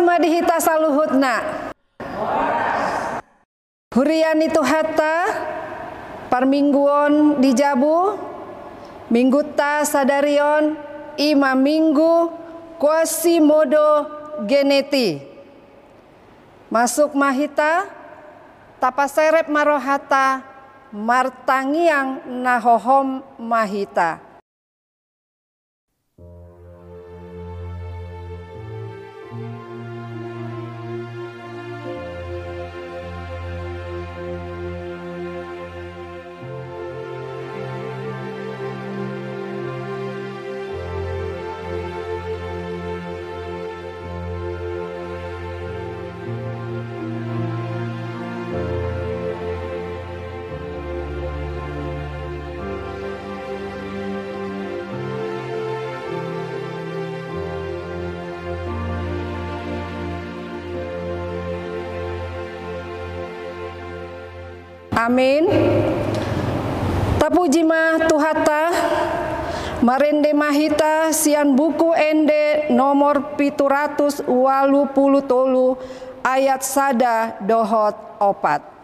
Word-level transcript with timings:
Horas 0.00 0.16
madihita 0.16 0.56
saluhutna. 0.56 1.36
Hurian 3.92 4.40
itu 4.40 4.64
hatta 4.64 5.28
parmingguon 6.32 7.36
di 7.36 7.52
Jabu 7.52 8.16
minggu 9.12 9.44
ta 9.52 9.84
sadarion 9.84 10.72
ima 11.20 11.52
minggu 11.52 12.32
kuasi 12.80 13.44
modo 13.44 14.08
geneti 14.48 15.20
masuk 16.72 17.12
mahita 17.12 17.84
tapaserep 18.80 19.52
marohata 19.52 20.40
martangiang 20.96 22.24
nahohom 22.40 23.20
mahita 23.36 24.16
Amin. 65.00 65.48
Tapuji 67.16 67.64
mah 67.64 68.04
tuhata 68.04 68.68
Marende 69.80 70.36
mahita 70.36 71.08
sian 71.08 71.56
buku 71.56 71.96
ende 71.96 72.68
nomor 72.68 73.32
pituratus 73.40 74.20
walu 74.28 74.92
puluh 74.92 75.24
tolu 75.24 75.80
ayat 76.20 76.60
sada 76.60 77.32
dohot 77.40 77.96
opat. 78.20 78.79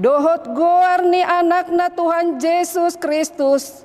Dohot 0.00 0.56
goarni 0.56 1.20
anakna 1.20 1.92
Tuhan 1.92 2.40
Yesus 2.40 2.96
Kristus. 2.96 3.84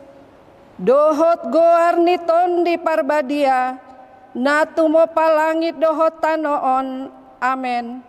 Dohot 0.80 1.52
goarni 1.52 2.16
tondi 2.24 2.80
parbadia. 2.80 3.76
Natumo 4.32 5.04
palangit 5.12 5.76
dohot 5.76 6.24
tanoon. 6.24 7.12
Amen. 7.44 8.00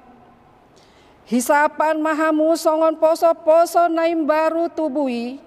Hisapan 1.27 1.99
mahamu 1.99 2.55
songon 2.55 2.95
poso-poso 2.95 3.91
naim 3.91 4.23
baru 4.23 4.71
tubui. 4.71 5.43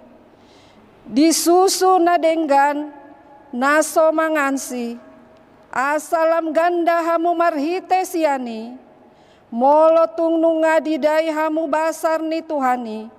Disusu 1.07 1.95
nadenggan 1.95 2.91
Naso 3.55 4.11
mangansi. 4.11 4.99
Asalam 5.71 6.51
ganda 6.51 7.01
hamu 7.07 7.31
marhite 7.33 8.03
siani 8.03 8.88
Molo 9.49 10.05
tungnunga 10.13 10.77
didai 10.77 11.33
hamu 11.33 11.65
basar 11.65 12.21
ni 12.21 12.37
Tuhani. 12.45 13.09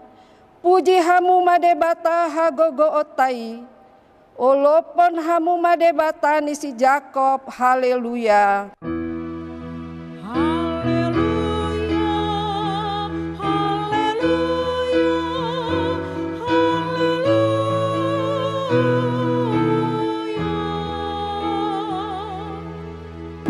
Puji 0.63 0.95
hamu 1.03 1.43
madebata 1.43 2.31
hagogo 2.31 2.87
otai. 2.87 3.67
Olopon 4.39 5.19
hamu 5.19 5.59
madebata 5.59 6.39
ni 6.41 6.55
si 6.55 6.71
Jakob 6.73 7.43
haleluya. 7.51 8.71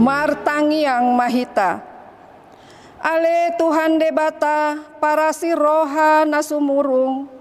Martangiang 0.00 1.12
Mahita. 1.12 1.89
Ale 3.00 3.56
Tuhan 3.56 3.97
debata 3.97 4.76
para 5.00 5.32
si 5.32 5.56
roha 5.56 6.29
nasumurung. 6.29 7.32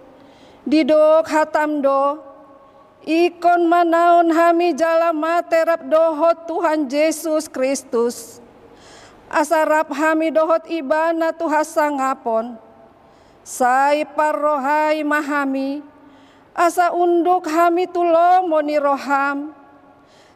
Didok 0.64 1.28
hatamdo 1.28 2.24
ikon 3.04 3.68
manaon 3.68 4.32
hami 4.32 4.72
jalama 4.72 5.44
terap 5.44 5.84
dohot 5.84 6.48
Tuhan 6.48 6.88
Yesus 6.88 7.52
Kristus. 7.52 8.40
Asarap 9.28 9.92
hami 9.92 10.32
dohot 10.32 10.64
ibana 10.72 11.36
tuhasa 11.36 11.92
ngapon 11.92 12.56
sai 13.44 14.08
parrohai 14.08 15.04
mahami 15.04 15.84
asa 16.56 16.96
unduk 16.96 17.52
hami 17.52 17.84
tulomo 17.84 18.64
ni 18.64 18.80
roham. 18.80 19.52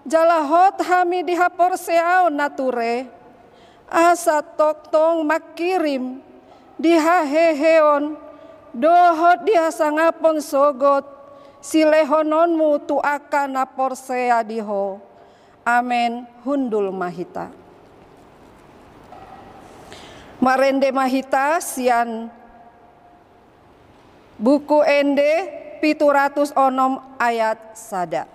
Jalahot 0.04 0.84
hami 0.84 1.24
dihapor 1.24 1.80
seau 1.80 2.28
nature 2.28 3.23
asa 3.90 4.42
toktong 4.44 5.24
makirim 5.24 6.22
dihaheheon 6.78 8.18
dohot 8.76 9.46
dihasangapon 9.46 10.42
sogot. 10.44 11.06
Silehononmu 11.64 12.84
tu 12.84 13.00
akan 13.00 13.56
napor 13.56 13.96
sea 13.96 14.44
diho. 14.44 15.00
Amen. 15.64 16.28
Hundul 16.44 16.92
mahita. 16.92 17.56
Marende 20.44 20.92
mahita 20.92 21.64
sian. 21.64 22.28
Buku 24.36 24.84
ende 24.84 25.48
pituratus 25.80 26.52
onom 26.52 27.00
ayat 27.16 27.80
sada 27.80 28.28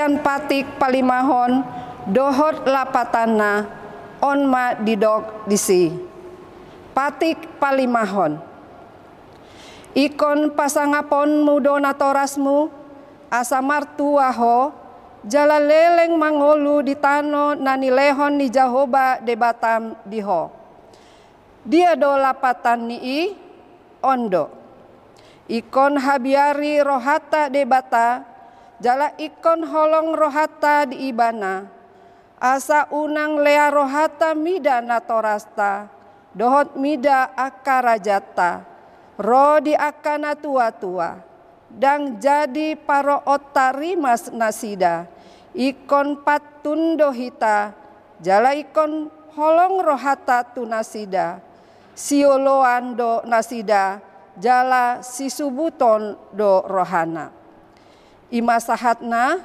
imasian 0.00 0.24
patik 0.24 0.80
palimahon, 0.80 1.60
dohot 2.08 2.64
lapatana, 2.64 3.68
on 4.24 4.48
ma 4.48 4.72
didog 4.72 5.44
disi. 5.44 5.92
Patik 6.96 7.60
palimahon. 7.60 8.40
Ikon 9.92 10.56
pasangapon 10.56 11.44
mudo 11.44 11.76
natorasmu, 11.76 12.72
asa 13.28 13.60
martuaho, 13.60 14.72
jala 15.28 15.60
leleng 15.60 16.16
mangolu 16.16 16.80
di 16.80 16.96
tano 16.96 17.52
nanilehon 17.52 18.40
ni 18.40 18.48
Jahoba 18.48 19.20
debatam 19.20 20.00
diho. 20.08 20.48
Dia 21.60 21.92
do 21.92 22.16
lapatan 22.16 22.88
ni 22.88 23.36
ondo 24.00 24.48
ikon 25.44 26.00
habiari 26.00 26.80
rohata 26.80 27.52
debata 27.52 28.24
jala 28.80 29.12
ikon 29.20 29.68
holong 29.68 30.16
rohata 30.16 30.88
di 30.88 31.12
ibana. 31.12 31.68
Asa 32.40 32.88
unang 32.88 33.44
lea 33.44 33.68
rohata 33.68 34.32
mida 34.32 34.80
natorasta. 34.80 35.92
Dohot 36.32 36.78
mida 36.78 37.36
akarajata 37.36 38.64
ro 39.20 39.60
di 39.60 39.76
akana 39.76 40.32
tua-tua. 40.32 41.20
Dan 41.70 42.18
jadi 42.18 42.74
paro 42.74 43.22
otarimas 43.28 44.32
nasida. 44.32 45.06
Ikon 45.54 46.24
patundo 46.24 47.12
hita 47.12 47.76
jala 48.18 48.56
ikon 48.56 49.10
holong 49.36 49.82
rohata 49.82 50.42
tunasida 50.42 51.38
sioloan 51.94 52.96
do 52.96 53.20
nasida. 53.28 54.00
Jala 54.40 55.04
sisubuton 55.04 56.16
do 56.32 56.64
rohana. 56.64 57.39
Ima 58.30 58.62
sahatna 58.62 59.42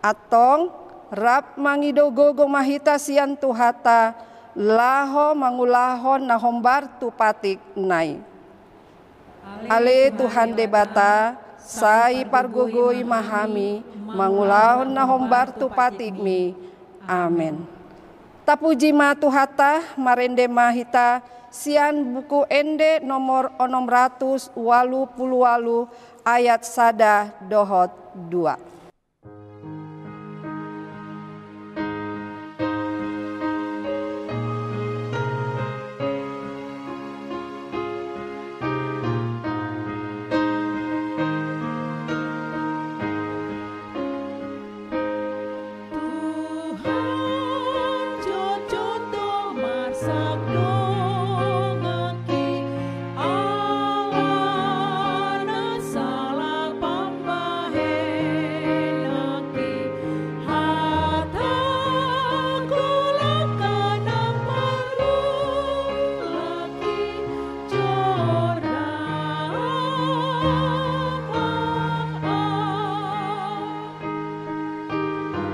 atong 0.00 0.72
rap 1.12 1.60
mangido 1.60 2.08
gogo 2.08 2.48
mahita 2.48 2.96
sian 2.96 3.36
tuhata 3.36 4.16
laho 4.56 5.36
mangulahon 5.36 6.24
nahombar 6.24 6.88
tu 6.96 7.12
patik 7.12 7.60
nai. 7.76 8.16
Ale 9.68 10.08
Tuhan 10.16 10.56
debata 10.56 11.36
sai 11.60 12.24
pargogo 12.24 12.96
imahami 12.96 13.84
mangulahon 14.08 14.88
nahombar 14.88 15.52
tu 15.52 15.68
patik 15.68 16.16
mi. 16.16 16.56
Amin. 17.04 17.60
Tapuji 18.48 18.96
ma 18.96 19.12
tuhata 19.12 19.84
marende 20.00 20.48
mahita 20.48 21.20
sian 21.52 22.16
buku 22.16 22.48
ende 22.48 23.04
nomor 23.04 23.52
onom 23.60 23.84
ratus 23.84 24.48
walu 24.56 25.04
puluh 25.12 25.44
walu 25.44 25.88
ayat 26.28 26.60
sada 26.68 27.32
dohot 27.48 27.88
dua. 28.28 28.60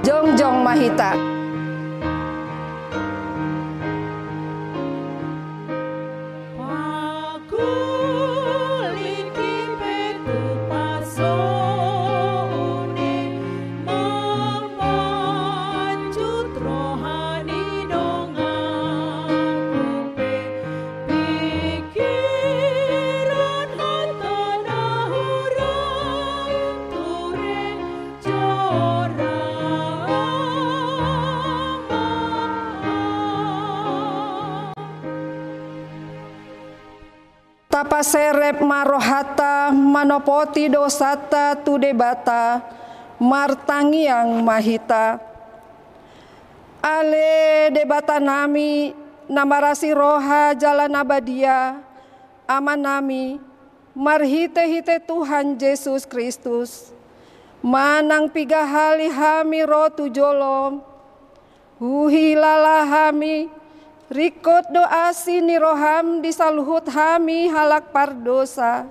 Jongjong 0.04 0.61
Mahita. 0.61 1.34
Manopoti 40.04 40.68
dosata 40.68 41.56
tu 41.64 41.80
debata 41.80 42.61
martangiang 43.16 44.44
mahita. 44.44 45.16
Ale 46.84 47.73
debata 47.73 48.20
nami 48.20 48.92
namarasi 49.25 49.96
roha 49.96 50.52
jalan 50.52 50.92
abadia 50.92 51.80
aman 52.44 52.76
nami 52.76 53.40
marhite-hite 53.96 55.00
Tuhan 55.08 55.56
Yesus 55.56 56.04
Kristus. 56.04 56.92
Manang 57.64 58.28
pigahali 58.28 59.08
hami 59.08 59.64
rotu 59.64 60.12
jolom. 60.12 60.84
Huhilala 61.80 62.84
hami 62.84 63.49
Rikut 64.12 64.68
doa 64.68 65.16
sini 65.16 65.56
roham 65.56 66.20
disaluhut 66.20 66.84
hami 66.92 67.49
halak 67.49 67.88
pardosa. 67.88 68.84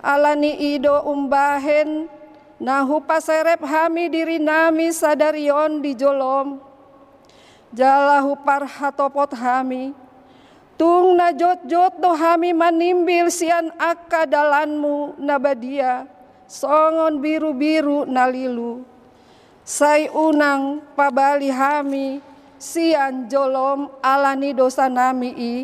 Alani 0.00 0.76
ido 0.76 0.92
umbahen 1.08 2.08
nahu 2.60 3.00
paserep 3.04 3.60
hami 3.64 4.12
diri 4.12 4.36
nami 4.36 4.92
sadarion 4.92 5.80
di 5.80 5.96
jolom. 5.96 6.60
Jalahu 7.72 8.36
parhatopot 8.44 9.32
hami. 9.36 9.92
Tung 10.76 11.16
najot 11.16 11.64
jot 11.64 11.96
do 12.00 12.12
hami 12.12 12.52
manimbil 12.52 13.32
sian 13.32 13.72
akka 13.80 14.28
dalanmu 14.28 15.16
nabadia. 15.16 16.04
Songon 16.46 17.18
biru-biru 17.18 18.04
nalilu. 18.04 18.84
Sai 19.66 20.06
unang 20.12 20.84
pabali 20.94 21.50
hami 21.50 22.22
sian 22.54 23.26
jolom 23.26 23.90
alani 24.04 24.52
dosa 24.54 24.86
nami 24.86 25.32
i 25.34 25.54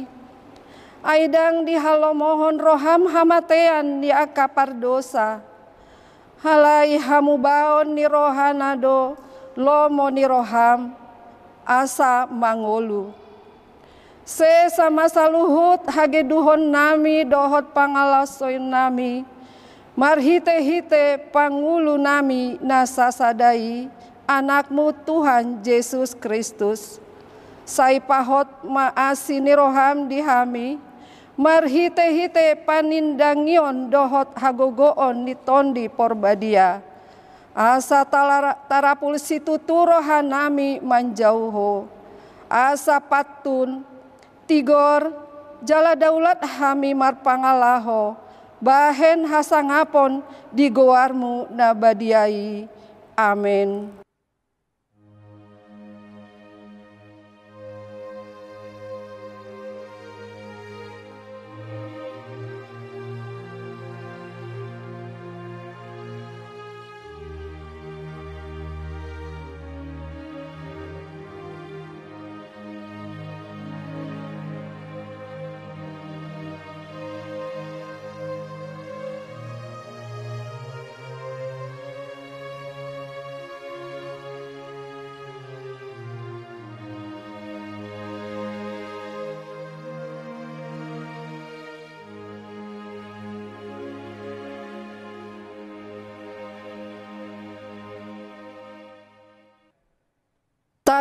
aidang 1.03 1.67
di 1.67 1.75
halo 1.75 2.15
mohon 2.15 2.57
roham 2.57 3.11
hamatean 3.11 3.99
di 3.99 4.09
akapar 4.15 4.75
dosa. 4.75 5.43
Halai 6.43 6.99
hamu 6.99 7.39
baon 7.39 7.95
ni 7.95 8.03
rohanado 8.03 9.15
lomo 9.55 10.11
ni 10.11 10.27
roham 10.27 10.91
asa 11.63 12.27
mangolu. 12.27 13.15
Se 14.23 14.71
sama 14.71 15.11
saluhut 15.11 15.83
hage 15.91 16.23
duhon 16.27 16.71
nami 16.71 17.27
dohot 17.27 17.75
pangalasoin 17.75 18.63
nami. 18.63 19.27
Marhite 19.93 20.57
hite 20.63 21.21
pangulu 21.31 22.01
nami 22.01 22.57
nasa 22.63 23.13
sadai 23.13 23.91
anakmu 24.27 24.95
Tuhan 25.05 25.61
Yesus 25.63 26.15
Kristus. 26.17 27.03
Sai 27.63 28.03
pahot 28.03 28.51
maasini 28.67 29.55
roham 29.55 30.11
dihami, 30.11 30.83
marhite-hite 31.43 32.63
panindangion 32.63 33.91
dohot 33.91 34.31
hagogoon 34.39 35.27
tondi 35.43 35.91
porbadia. 35.91 36.79
Asa 37.53 38.07
tarapul 38.71 39.19
situ 39.19 39.59
rohanami 39.61 40.79
manjauho. 40.81 41.91
Asa 42.47 43.03
patun, 43.03 43.83
tigor, 44.47 45.13
jala 45.67 45.99
daulat 45.99 46.41
hami 46.47 46.95
marpangalaho. 46.95 48.17
Bahen 48.63 49.27
hasangapon 49.27 50.23
di 50.55 50.71
goarmu 50.71 51.51
nabadiai. 51.51 52.71
Amin. 53.19 54.02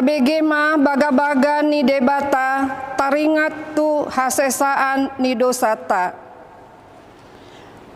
Tabegema 0.02 0.82
baga-baga 0.82 1.62
ni 1.62 1.86
debata 1.86 2.66
taringat 2.98 3.78
tu 3.78 4.02
hasesaan 4.10 5.14
ni 5.22 5.38
dosata. 5.38 6.18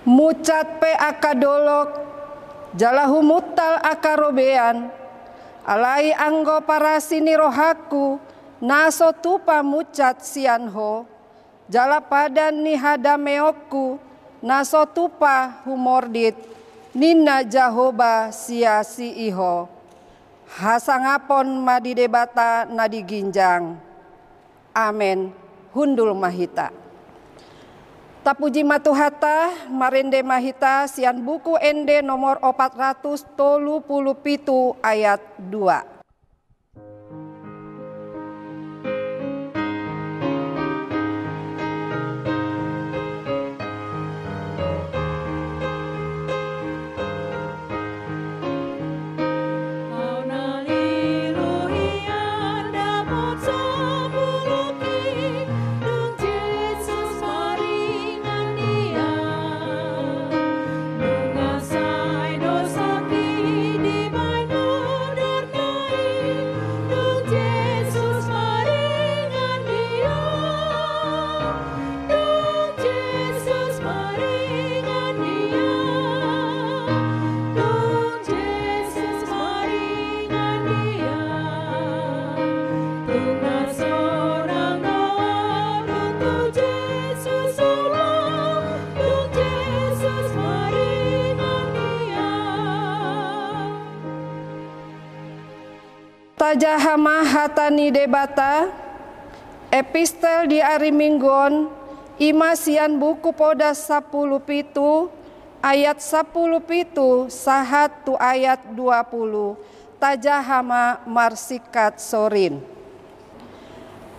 Mucat 0.05 0.77
pe 0.77 0.93
akadolok 0.93 1.97
jalahu 2.77 3.25
mutal 3.25 3.81
akarobean. 3.81 4.85
Alai 5.65 6.13
anggo 6.13 6.62
para 6.62 7.01
sini 7.01 7.33
rohaku 7.33 8.21
naso 8.62 9.09
tupa 9.09 9.65
mucat 9.65 10.21
sianho 10.21 11.09
jala 11.65 12.05
padan 12.05 12.62
ni 12.62 12.77
hadameoku 12.77 13.97
naso 14.45 14.85
tupa 14.93 15.65
humordit 15.65 16.38
nina 16.93 17.41
jahoba 17.41 18.29
sia 18.29 18.85
si 18.85 19.09
iho 19.25 19.74
hasangapon 20.50 21.64
madi 21.64 21.98
debata 21.98 22.70
nadi 22.70 23.02
ginjang 23.02 23.86
amen. 24.75 25.32
Hundul 25.72 26.12
mahita. 26.16 26.72
Tapuji 28.24 28.64
matuhata 28.64 29.68
marende 29.72 30.20
mahita 30.24 30.88
sian 30.88 31.20
buku 31.24 31.56
ende 31.60 32.04
nomor 32.04 32.40
400 32.44 33.38
tolu 33.40 33.80
puluh 33.84 34.16
pitu 34.16 34.75
ayat 34.84 35.20
2. 35.40 35.95
Hatani 97.55 97.88
debata 97.88 98.67
epistel 99.71 100.43
di 100.51 100.59
ari 100.59 100.91
minggon 100.91 101.71
imasian 102.19 103.00
buku 103.00 103.31
poda 103.31 103.71
sapuluh 103.71 104.43
pitu 104.43 105.07
ayat 105.63 106.03
sapuluh 106.03 106.59
pitu 106.59 107.31
sahat 107.31 107.95
tu 108.03 108.12
ayat 108.19 108.59
dua 108.75 109.07
puluh 109.07 109.55
tajahama 110.03 111.00
marsikat 111.07 111.95
sorin 111.95 112.59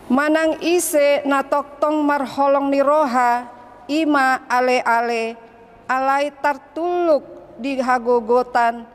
manang 0.08 0.56
ise 0.64 1.20
natoktong 1.28 2.00
marholong 2.08 2.72
ni 2.72 2.80
roha 2.80 3.52
ima 3.84 4.48
ale-ale 4.48 5.36
alai 5.84 6.32
tartuluk 6.40 7.52
di 7.60 7.84
hagogotan 7.84 8.88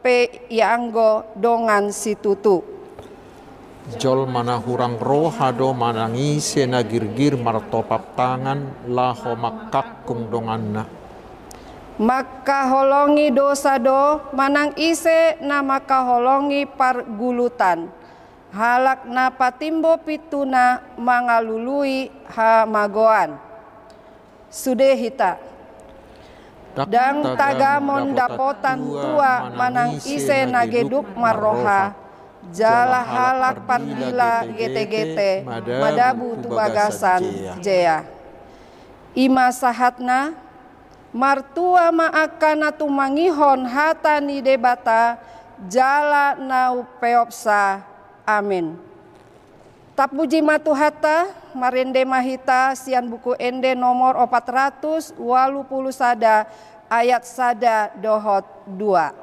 pe 0.00 0.48
yanggo 0.48 1.28
dongan 1.36 1.92
situtu. 1.92 2.71
Jol 3.82 4.30
mana 4.30 4.62
hurang 4.62 4.94
roha 4.94 5.50
do 5.50 5.74
manangise 5.74 6.70
na 6.70 6.86
girgir 6.86 7.34
martopap 7.34 8.14
tangan 8.14 8.86
laho 8.86 9.34
makakung 9.34 10.30
donganna. 10.30 10.86
Maka 11.98 12.70
holongi 12.70 13.34
dosa 13.34 13.82
do 13.82 14.22
manang 14.30 14.70
ise 14.78 15.34
na 15.42 15.66
maka 15.66 16.06
holongi 16.06 16.62
pargulutan. 16.62 17.90
Halak 18.54 19.08
na 19.10 19.34
patimbo 19.34 19.98
pituna 19.98 20.94
mangalului 20.94 22.06
ha 22.30 22.62
magoan. 22.62 23.34
Sudehita 24.46 25.52
dang 26.72 27.36
tagamon 27.36 28.16
dapotan 28.16 28.80
tua 28.80 29.52
manang 29.52 30.00
ise 30.08 30.48
nageduk 30.48 31.04
maroha 31.12 32.01
jala 32.52 33.00
halak 33.02 33.64
pandila 33.66 34.46
gete-gete 34.46 35.42
madabu 35.80 36.38
tu 36.38 36.52
bagasan 36.52 37.24
jaya 37.64 38.04
ima 39.16 39.48
sahatna 39.52 40.36
martua 41.12 41.92
maakana 41.92 42.72
tu 42.72 42.88
mangihon 42.88 43.68
hatani 43.68 44.40
debata 44.40 45.20
jala 45.68 46.34
nau 46.34 46.88
peopsa. 46.98 47.84
Amin. 48.24 48.78
Tapuji 49.92 50.40
matuhata 50.40 51.28
marende 51.52 52.00
mahita 52.08 52.72
sian 52.72 53.12
buku 53.12 53.36
ende 53.36 53.76
nomor 53.76 54.16
400 54.16 55.12
walu 55.20 55.68
puluh 55.68 55.92
sada 55.92 56.48
ayat 56.88 57.28
sada 57.28 57.92
dohot 58.00 58.46
2. 58.72 59.21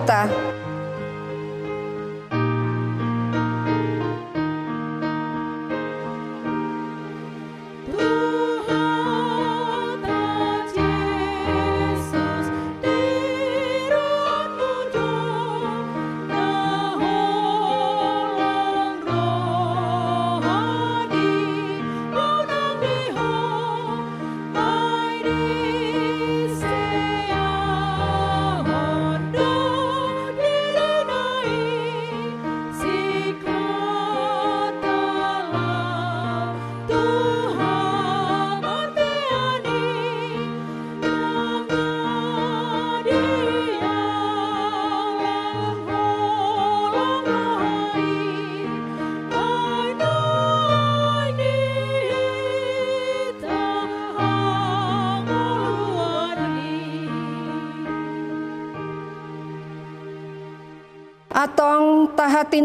Mahita. 0.00 0.49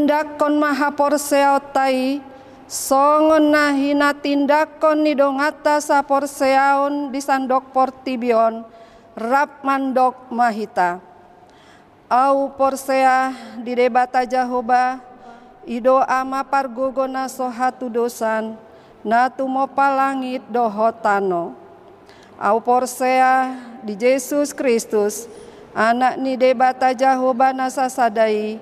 Tindakon 0.06 0.62
maha 0.62 0.94
porseotai 0.94 2.22
songon 2.70 3.50
nahina 3.50 4.14
tindakon 4.14 5.02
ni 5.02 5.18
dongata 5.18 5.82
sa 5.82 6.06
porseaon 6.06 7.10
di 7.10 7.18
sandok 7.18 7.74
portibion 7.74 8.62
rap 9.18 9.66
mandok 9.66 10.30
mahita. 10.30 11.02
Au 12.06 12.54
porsea 12.54 13.34
di 13.66 13.74
debata 13.74 14.22
jahoba 14.30 15.02
ido 15.66 15.98
ama 16.06 16.46
pargogona 16.46 17.26
sohatu 17.26 17.90
dosan 17.90 18.54
natu 19.02 19.50
palangit 19.74 20.46
dohotano 20.54 21.58
au 22.38 22.62
porsea 22.62 23.58
di 23.82 23.98
Yesus 23.98 24.54
Kristus 24.54 25.26
anak 25.74 26.22
ni 26.22 26.38
debata 26.38 26.94
jahoba 26.94 27.50
nasa 27.58 27.90
sadai 27.90 28.62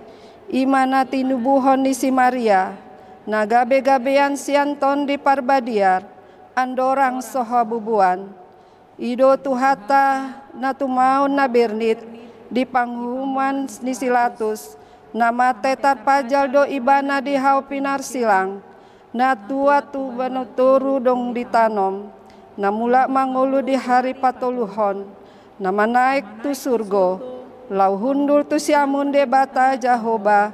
imana 0.54 1.02
tinubuhon 1.02 1.82
ni 1.82 1.98
si 1.98 2.14
Maria 2.14 2.78
nagabe-gabean 3.26 4.38
sianton 4.38 5.10
di 5.10 5.18
parbadiar 5.18 6.06
andorang 6.54 7.26
sohabubuan 7.26 8.30
ido 9.02 9.34
tuhata 9.42 10.38
na 10.54 10.70
nabirnit 11.26 11.98
di 12.54 12.70
panghuman 12.70 13.66
ni 13.82 13.98
silatus 13.98 14.78
nama 15.10 15.58
tetar 15.58 16.06
pajal 16.06 16.46
do 16.46 16.64
ibana 16.70 17.18
di 17.18 17.34
hau 17.34 17.66
pinar 17.66 18.06
silang 18.06 18.62
na 19.10 19.34
tua 19.34 19.82
tu 19.82 20.14
banuturu 20.14 21.02
dong 21.02 21.34
ditanom 21.34 22.14
na 22.54 22.70
mula 22.70 23.10
mangulu 23.10 23.66
di 23.66 23.74
hari 23.74 24.14
patoluhon 24.14 25.02
nama 25.58 25.90
naik 25.90 26.46
tu 26.46 26.54
surgo 26.54 27.33
lau 27.72 27.96
hundul 27.96 28.44
tu 28.44 28.60
siamun 28.60 29.12
de 29.14 29.24
bata 29.24 29.76
jahoba. 29.80 30.52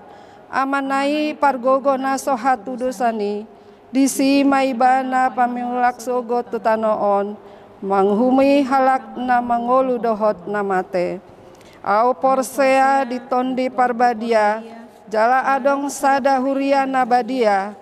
Amanai 0.50 1.38
pargogo 1.38 1.93
na 1.93 2.17
sohatu 2.17 2.74
dosani 2.74 3.45
disi 3.93 4.41
maibana 4.41 5.30
pamulak 5.30 6.02
sogo 6.02 6.41
tu 6.41 6.58
tanoon 6.58 7.38
manghumi 7.86 8.65
halak 8.65 9.13
na 9.13 9.45
mangolu 9.45 10.02
dohot 10.02 10.50
namate. 10.50 11.22
Au 11.86 12.17
porsea 12.17 13.06
di 13.06 13.22
tondi 13.30 13.69
parbadia. 13.69 14.62
Jala 15.06 15.54
adong 15.54 15.89
sada 15.93 16.41
huria 16.41 16.89
nabadia. 16.89 17.78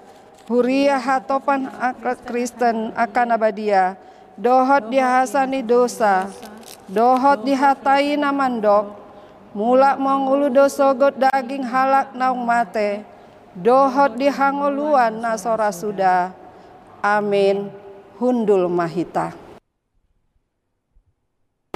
Huria 0.52 1.00
hatopan 1.00 1.72
akal 1.80 2.20
Kristen 2.24 2.92
akan 3.00 3.32
nabadia. 3.32 3.96
Dohot 4.36 4.92
dihasani 4.92 5.64
dosa. 5.64 6.28
Dohot 6.92 7.48
dihatai 7.48 8.20
namandok 8.20 9.07
mula 9.56 9.96
mengulu 9.96 10.52
dosogot 10.52 11.16
daging 11.16 11.64
halak 11.64 12.12
naung 12.16 12.44
mate. 12.44 13.04
Dohot 13.58 14.20
dihangoluan 14.20 15.18
nasora 15.18 15.74
sudah 15.74 16.36
amin. 17.02 17.70
Hundul 18.18 18.66
mahita. 18.66 19.34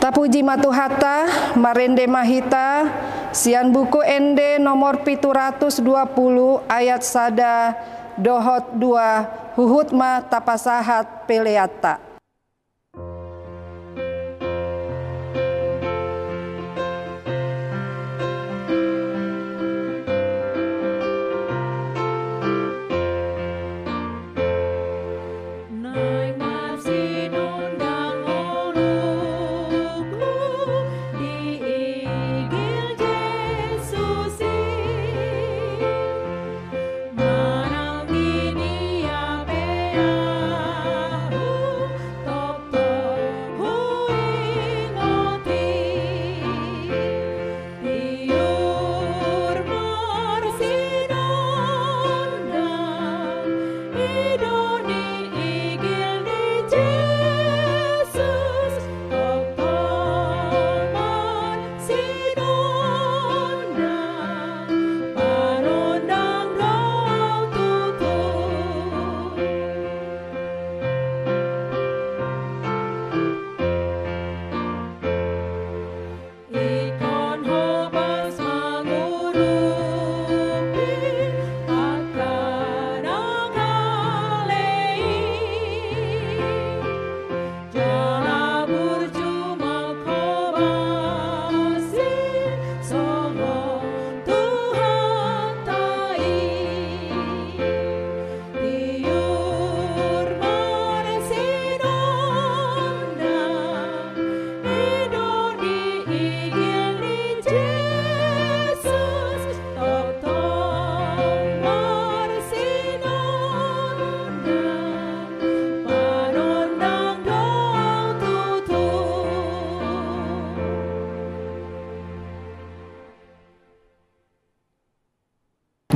Tapuji 0.02 0.42
Matuhata, 0.42 1.30
Marende 1.54 2.10
Mahita, 2.10 2.90
Sian 3.30 3.70
Buku 3.70 4.02
Ende 4.02 4.58
nomor 4.58 5.06
puluh 5.06 6.66
ayat 6.66 7.06
sada. 7.06 7.78
Dohot 8.18 8.74
dua 8.82 9.30
huhutma 9.54 10.26
tapasahat 10.26 11.30
peleata. 11.30 12.11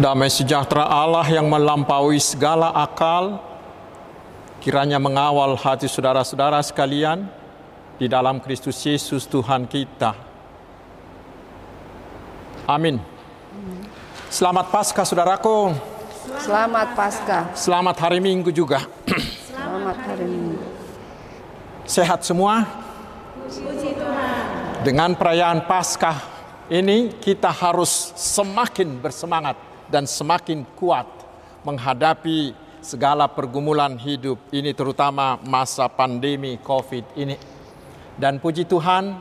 Damai 0.05 0.29
sejahtera 0.29 0.85
Allah 0.85 1.25
yang 1.25 1.49
melampaui 1.49 2.21
segala 2.21 2.69
akal, 2.77 3.41
kiranya 4.61 5.01
mengawal 5.01 5.57
hati 5.57 5.89
saudara-saudara 5.89 6.61
sekalian 6.61 7.25
di 7.97 8.05
dalam 8.05 8.37
Kristus 8.37 8.77
Yesus 8.85 9.25
Tuhan 9.25 9.65
kita. 9.65 10.13
Amin. 12.69 13.01
Selamat 14.29 14.69
Paskah 14.69 15.09
saudaraku. 15.09 15.73
Selamat 16.37 16.93
Paskah. 16.93 17.43
Selamat 17.57 17.97
hari 17.97 18.21
Minggu 18.21 18.53
juga. 18.53 18.85
Selamat 19.49 19.97
hari 20.05 20.29
Minggu. 20.29 20.61
Sehat 21.89 22.21
semua? 22.21 22.61
Puji 23.49 23.97
Tuhan. 23.97 24.85
Dengan 24.85 25.17
perayaan 25.17 25.65
Paskah 25.65 26.21
ini 26.69 27.09
kita 27.17 27.49
harus 27.49 28.13
semakin 28.13 29.01
bersemangat 29.01 29.73
dan 29.89 30.09
semakin 30.09 30.65
kuat 30.77 31.07
menghadapi 31.65 32.53
segala 32.85 33.25
pergumulan 33.25 33.97
hidup 33.97 34.37
ini 34.53 34.69
terutama 34.77 35.41
masa 35.41 35.89
pandemi 35.89 36.61
Covid 36.61 37.17
ini. 37.17 37.33
Dan 38.15 38.37
puji 38.37 38.69
Tuhan, 38.69 39.17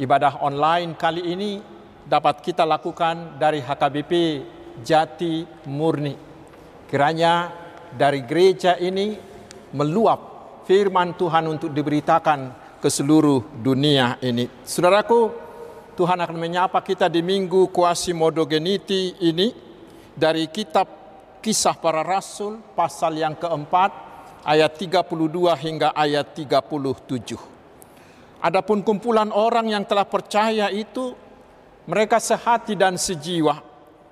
ibadah 0.00 0.40
online 0.40 0.96
kali 0.96 1.22
ini 1.28 1.60
dapat 2.08 2.40
kita 2.40 2.64
lakukan 2.64 3.36
dari 3.36 3.60
HKBP 3.60 4.12
Jati 4.80 5.44
Murni. 5.68 6.16
Kiranya 6.88 7.52
dari 7.94 8.24
gereja 8.24 8.80
ini 8.80 9.14
meluap 9.76 10.20
firman 10.66 11.14
Tuhan 11.14 11.46
untuk 11.46 11.70
diberitakan 11.70 12.72
ke 12.80 12.88
seluruh 12.88 13.60
dunia 13.60 14.16
ini. 14.24 14.48
Saudaraku, 14.64 15.30
Tuhan 15.94 16.16
akan 16.16 16.38
menyapa 16.40 16.80
kita 16.80 17.12
di 17.12 17.20
minggu 17.20 17.68
kuasi 17.68 18.16
modogeniti 18.16 19.20
ini 19.20 19.69
dari 20.16 20.46
kitab 20.50 20.86
Kisah 21.40 21.76
Para 21.78 22.04
Rasul 22.04 22.60
pasal 22.76 23.16
yang 23.16 23.32
keempat 23.32 23.90
ayat 24.44 24.76
32 24.76 25.08
hingga 25.56 25.88
ayat 25.96 26.36
37. 26.36 27.36
Adapun 28.40 28.80
kumpulan 28.84 29.28
orang 29.32 29.72
yang 29.72 29.84
telah 29.84 30.04
percaya 30.04 30.72
itu 30.72 31.12
mereka 31.88 32.20
sehati 32.20 32.76
dan 32.76 32.96
sejiwa 32.96 33.60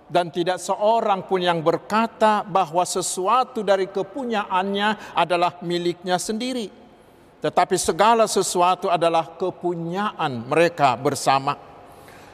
dan 0.08 0.32
tidak 0.32 0.56
seorang 0.56 1.24
pun 1.28 1.40
yang 1.40 1.60
berkata 1.60 2.40
bahwa 2.44 2.80
sesuatu 2.84 3.60
dari 3.60 3.88
kepunyaannya 3.92 5.12
adalah 5.12 5.60
miliknya 5.60 6.16
sendiri. 6.16 6.72
Tetapi 7.38 7.76
segala 7.78 8.26
sesuatu 8.26 8.90
adalah 8.90 9.36
kepunyaan 9.38 10.48
mereka 10.48 10.98
bersama. 10.98 11.54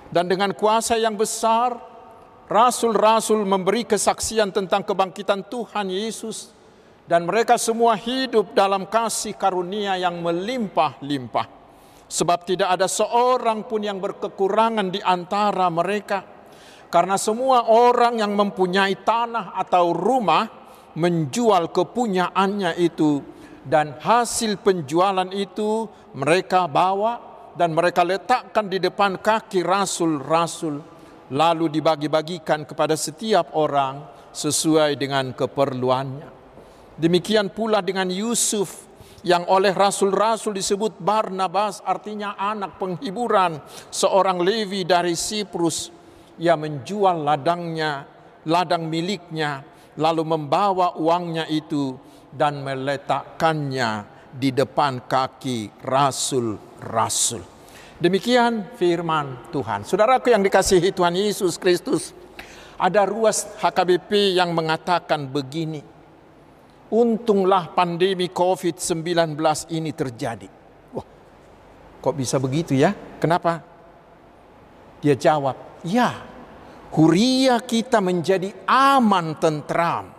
Dan 0.09 0.31
dengan 0.31 0.55
kuasa 0.55 0.97
yang 0.97 1.19
besar, 1.19 1.77
rasul-rasul 2.49 3.45
memberi 3.49 3.89
kesaksian 3.89 4.53
tentang 4.53 4.85
kebangkitan 4.85 5.47
Tuhan 5.49 5.89
Yesus 5.89 6.53
dan 7.05 7.29
mereka 7.29 7.61
semua 7.61 7.97
hidup 7.97 8.57
dalam 8.57 8.89
kasih 8.89 9.37
karunia 9.37 9.97
yang 10.01 10.21
melimpah-limpah. 10.25 11.47
Sebab 12.05 12.45
tidak 12.47 12.69
ada 12.79 12.87
seorang 12.87 13.65
pun 13.65 13.81
yang 13.81 13.99
berkekurangan 13.99 14.93
di 14.93 15.01
antara 15.01 15.67
mereka 15.73 16.23
karena 16.93 17.19
semua 17.19 17.67
orang 17.67 18.23
yang 18.23 18.39
mempunyai 18.39 19.03
tanah 19.03 19.57
atau 19.59 19.91
rumah 19.91 20.47
menjual 20.95 21.75
kepunyaannya 21.75 22.79
itu 22.79 23.19
dan 23.67 23.99
hasil 23.99 24.63
penjualan 24.63 25.27
itu 25.35 25.91
mereka 26.15 26.71
bawa 26.71 27.19
dan 27.59 27.75
mereka 27.75 28.07
letakkan 28.07 28.71
di 28.71 28.79
depan 28.79 29.19
kaki 29.19 29.67
rasul-rasul 29.67 30.94
lalu 31.33 31.73
dibagi-bagikan 31.73 32.69
kepada 32.69 32.99
setiap 32.99 33.57
orang 33.57 34.05
sesuai 34.35 34.99
dengan 34.99 35.33
keperluannya. 35.33 36.29
Demikian 36.99 37.51
pula 37.51 37.81
dengan 37.81 38.11
Yusuf 38.11 38.85
yang 39.25 39.49
oleh 39.49 39.73
rasul-rasul 39.73 40.53
disebut 40.53 41.01
Barnabas 41.01 41.81
artinya 41.81 42.37
anak 42.37 42.77
penghiburan 42.77 43.57
seorang 43.89 44.45
Levi 44.45 44.85
dari 44.85 45.17
Siprus 45.17 46.05
ia 46.39 46.59
menjual 46.59 47.23
ladangnya, 47.23 48.07
ladang 48.51 48.91
miliknya, 48.91 49.63
lalu 50.03 50.27
membawa 50.27 50.99
uangnya 50.99 51.47
itu 51.47 51.95
dan 52.35 52.67
meletakkannya 52.67 53.91
di 54.35 54.51
depan 54.51 55.07
kaki 55.07 55.71
rasul-rasul. 55.87 57.54
Demikian 58.05 58.69
firman 58.77 59.49
Tuhan. 59.49 59.89
Saudaraku 59.89 60.29
yang 60.29 60.45
dikasihi 60.45 60.93
Tuhan 60.93 61.17
Yesus 61.17 61.57
Kristus, 61.57 62.13
ada 62.77 63.09
ruas 63.09 63.49
HKBP 63.57 64.37
yang 64.37 64.53
mengatakan 64.53 65.25
begini, 65.25 65.81
untunglah 66.93 67.73
pandemi 67.73 68.29
COVID-19 68.29 69.41
ini 69.73 69.97
terjadi. 69.97 70.45
Wah, 70.93 71.07
kok 72.05 72.13
bisa 72.13 72.37
begitu 72.37 72.77
ya? 72.77 72.93
Kenapa? 73.17 73.65
Dia 75.01 75.17
jawab, 75.17 75.81
Ya, 75.81 76.29
huria 76.93 77.57
kita 77.65 78.05
menjadi 78.05 78.53
aman 78.69 79.33
tentram. 79.41 80.14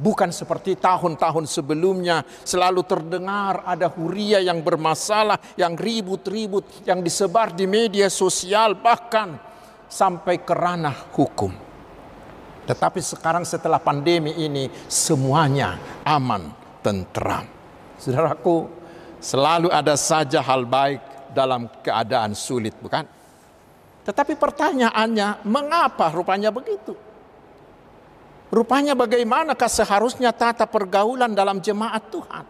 Bukan 0.00 0.32
seperti 0.32 0.80
tahun-tahun 0.80 1.44
sebelumnya 1.44 2.24
selalu 2.24 2.80
terdengar 2.88 3.60
ada 3.68 3.84
huria 3.92 4.40
yang 4.40 4.64
bermasalah, 4.64 5.36
yang 5.60 5.76
ribut-ribut, 5.76 6.88
yang 6.88 7.04
disebar 7.04 7.52
di 7.52 7.68
media 7.68 8.08
sosial 8.08 8.80
bahkan 8.80 9.36
sampai 9.84 10.40
ke 10.40 10.56
ranah 10.56 11.12
hukum. 11.12 11.52
Tetapi 12.64 12.96
sekarang 13.04 13.44
setelah 13.44 13.76
pandemi 13.76 14.32
ini 14.40 14.72
semuanya 14.88 15.76
aman, 16.00 16.48
tentram. 16.80 17.44
Saudaraku, 18.00 18.72
selalu 19.20 19.68
ada 19.68 20.00
saja 20.00 20.40
hal 20.40 20.64
baik 20.64 21.28
dalam 21.36 21.68
keadaan 21.84 22.32
sulit, 22.32 22.72
bukan? 22.80 23.04
Tetapi 24.00 24.32
pertanyaannya, 24.32 25.44
mengapa 25.44 26.08
rupanya 26.08 26.48
begitu? 26.48 27.09
Rupanya 28.50 28.98
bagaimanakah 28.98 29.70
seharusnya 29.70 30.34
tata 30.34 30.66
pergaulan 30.66 31.30
dalam 31.30 31.62
jemaat 31.62 32.10
Tuhan? 32.10 32.44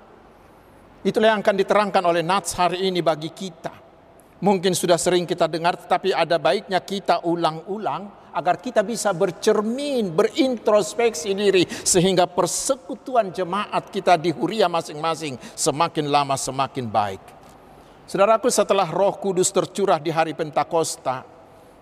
Itulah 1.04 1.36
yang 1.36 1.44
akan 1.44 1.56
diterangkan 1.60 2.04
oleh 2.08 2.24
Nats 2.24 2.56
hari 2.56 2.88
ini 2.88 3.04
bagi 3.04 3.28
kita. 3.28 3.72
Mungkin 4.40 4.72
sudah 4.72 4.96
sering 4.96 5.28
kita 5.28 5.44
dengar, 5.44 5.76
tetapi 5.76 6.16
ada 6.16 6.40
baiknya 6.40 6.80
kita 6.80 7.28
ulang-ulang 7.28 8.32
agar 8.32 8.56
kita 8.56 8.80
bisa 8.80 9.12
bercermin, 9.12 10.08
berintrospeksi 10.16 11.36
diri 11.36 11.68
sehingga 11.68 12.24
persekutuan 12.24 13.28
jemaat 13.36 13.92
kita 13.92 14.16
di 14.16 14.32
huria 14.32 14.72
masing-masing 14.72 15.36
semakin 15.52 16.08
lama 16.08 16.40
semakin 16.40 16.88
baik. 16.88 17.22
Saudaraku 18.08 18.48
setelah 18.48 18.88
Roh 18.88 19.20
Kudus 19.20 19.52
tercurah 19.52 20.00
di 20.00 20.08
hari 20.08 20.32
Pentakosta, 20.32 21.22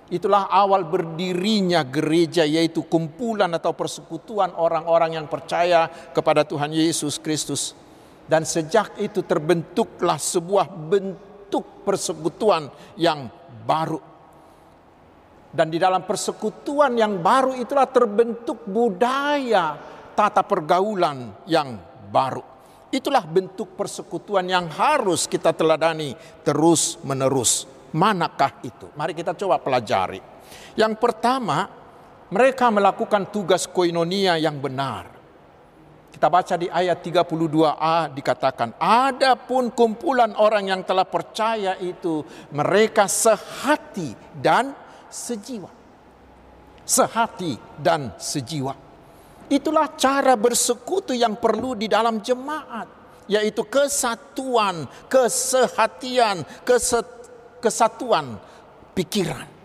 Itulah 0.08 0.48
awal 0.48 0.88
berdirinya 0.88 1.84
gereja 1.84 2.40
yaitu 2.48 2.80
kumpulan 2.88 3.52
atau 3.52 3.76
persekutuan 3.76 4.56
orang-orang 4.56 5.20
yang 5.20 5.26
percaya 5.28 5.84
kepada 6.16 6.48
Tuhan 6.48 6.72
Yesus 6.72 7.20
Kristus. 7.20 7.76
Dan 8.24 8.48
sejak 8.48 8.96
itu 8.96 9.20
terbentuklah 9.20 10.16
sebuah 10.16 10.68
bentuk 10.68 11.84
persekutuan 11.84 12.72
yang 12.96 13.28
baru. 13.68 14.00
Dan 15.48 15.72
di 15.72 15.80
dalam 15.80 16.04
persekutuan 16.04 16.96
yang 16.96 17.20
baru 17.20 17.56
itulah 17.56 17.88
terbentuk 17.88 18.68
budaya 18.68 19.76
tata 20.12 20.44
pergaulan 20.44 21.44
yang 21.44 21.76
baru. 22.08 22.44
Itulah 22.88 23.24
bentuk 23.28 23.76
persekutuan 23.76 24.48
yang 24.48 24.68
harus 24.72 25.28
kita 25.28 25.52
teladani 25.52 26.16
terus 26.44 26.96
menerus. 27.04 27.68
Manakah 27.94 28.60
itu? 28.64 28.92
Mari 28.92 29.16
kita 29.16 29.32
coba 29.32 29.56
pelajari. 29.56 30.20
Yang 30.76 30.94
pertama, 31.00 31.68
mereka 32.28 32.68
melakukan 32.68 33.32
tugas 33.32 33.64
koinonia 33.64 34.36
yang 34.36 34.60
benar. 34.60 35.18
Kita 36.08 36.26
baca 36.28 36.58
di 36.58 36.66
ayat 36.66 36.98
32a 37.00 38.10
dikatakan, 38.10 38.76
Adapun 38.80 39.70
kumpulan 39.72 40.34
orang 40.36 40.72
yang 40.72 40.82
telah 40.82 41.06
percaya 41.06 41.78
itu, 41.78 42.24
mereka 42.52 43.06
sehati 43.06 44.12
dan 44.36 44.74
sejiwa. 45.08 45.70
Sehati 46.82 47.54
dan 47.78 48.16
sejiwa. 48.18 48.74
Itulah 49.48 49.96
cara 49.96 50.36
bersekutu 50.36 51.16
yang 51.16 51.40
perlu 51.40 51.72
di 51.72 51.88
dalam 51.88 52.20
jemaat 52.20 52.98
yaitu 53.28 53.60
kesatuan, 53.68 54.88
kesehatian, 55.06 56.42
keset 56.64 57.04
kesatuan 57.60 58.38
pikiran. 58.96 59.58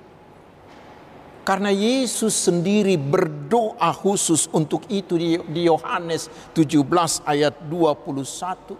Karena 1.44 1.76
Yesus 1.76 2.48
sendiri 2.48 2.96
berdoa 2.96 3.92
khusus 3.92 4.48
untuk 4.56 4.88
itu 4.88 5.20
di 5.20 5.68
Yohanes 5.68 6.32
17 6.56 6.80
ayat 7.28 7.60
21. 7.68 8.80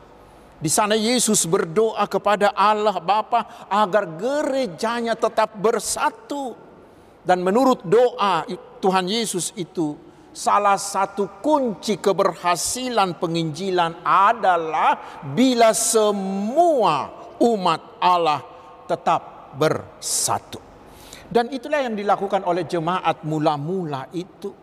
Di 0.64 0.72
sana 0.72 0.96
Yesus 0.96 1.44
berdoa 1.44 2.08
kepada 2.08 2.56
Allah 2.56 2.96
Bapa 3.04 3.68
agar 3.68 4.08
gerejanya 4.16 5.12
tetap 5.12 5.60
bersatu. 5.60 6.56
Dan 7.20 7.44
menurut 7.44 7.84
doa 7.84 8.48
Tuhan 8.80 9.12
Yesus 9.12 9.52
itu 9.60 10.00
salah 10.32 10.80
satu 10.80 11.44
kunci 11.44 12.00
keberhasilan 12.00 13.20
penginjilan 13.20 14.08
adalah 14.08 15.20
bila 15.36 15.76
semua 15.76 17.12
umat 17.44 18.00
Allah 18.00 18.53
tetap 18.86 19.54
bersatu. 19.56 20.74
Dan 21.34 21.50
itulah 21.50 21.82
yang 21.82 21.98
dilakukan 21.98 22.46
oleh 22.46 22.68
jemaat 22.70 23.26
mula-mula 23.26 24.06
itu. 24.14 24.54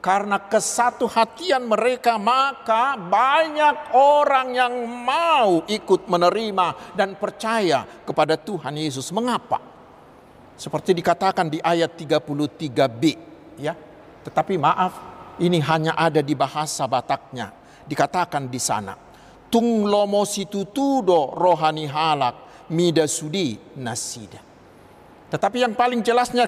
Karena 0.00 0.38
kesatu 0.38 1.10
hatian 1.10 1.66
mereka 1.66 2.14
maka 2.14 2.94
banyak 2.94 3.90
orang 3.98 4.54
yang 4.54 4.74
mau 4.86 5.66
ikut 5.66 6.06
menerima 6.06 6.94
dan 6.94 7.18
percaya 7.18 7.82
kepada 8.06 8.38
Tuhan 8.38 8.78
Yesus. 8.78 9.10
Mengapa? 9.10 9.58
Seperti 10.54 10.94
dikatakan 10.94 11.50
di 11.50 11.58
ayat 11.58 11.98
33b 11.98 13.02
ya. 13.58 13.74
Tetapi 14.22 14.54
maaf, 14.56 14.94
ini 15.42 15.58
hanya 15.58 15.98
ada 15.98 16.22
di 16.22 16.38
bahasa 16.38 16.86
Bataknya. 16.86 17.50
Dikatakan 17.84 18.46
di 18.46 18.60
sana. 18.62 18.94
Tung 19.50 19.84
lomo 19.90 20.22
situtudo 20.22 21.34
rohani 21.34 21.86
halak 21.90 22.45
mida 22.70 23.06
sudi 23.06 23.58
nasida. 23.78 24.42
Tetapi 25.26 25.58
yang 25.66 25.74
paling 25.74 26.06
jelasnya 26.06 26.46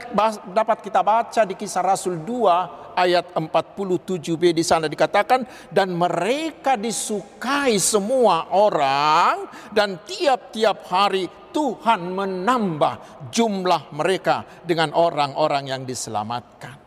dapat 0.54 0.78
kita 0.86 1.02
baca 1.02 1.42
di 1.42 1.58
kisah 1.58 1.82
Rasul 1.82 2.22
2 2.22 2.94
ayat 2.94 3.34
47b 3.34 4.54
di 4.54 4.62
sana 4.62 4.86
dikatakan 4.86 5.42
dan 5.74 5.90
mereka 5.90 6.78
disukai 6.78 7.74
semua 7.82 8.54
orang 8.54 9.50
dan 9.74 9.98
tiap-tiap 10.06 10.86
hari 10.86 11.26
Tuhan 11.50 12.06
menambah 12.14 13.26
jumlah 13.34 13.90
mereka 13.98 14.46
dengan 14.62 14.94
orang-orang 14.94 15.74
yang 15.74 15.82
diselamatkan. 15.82 16.86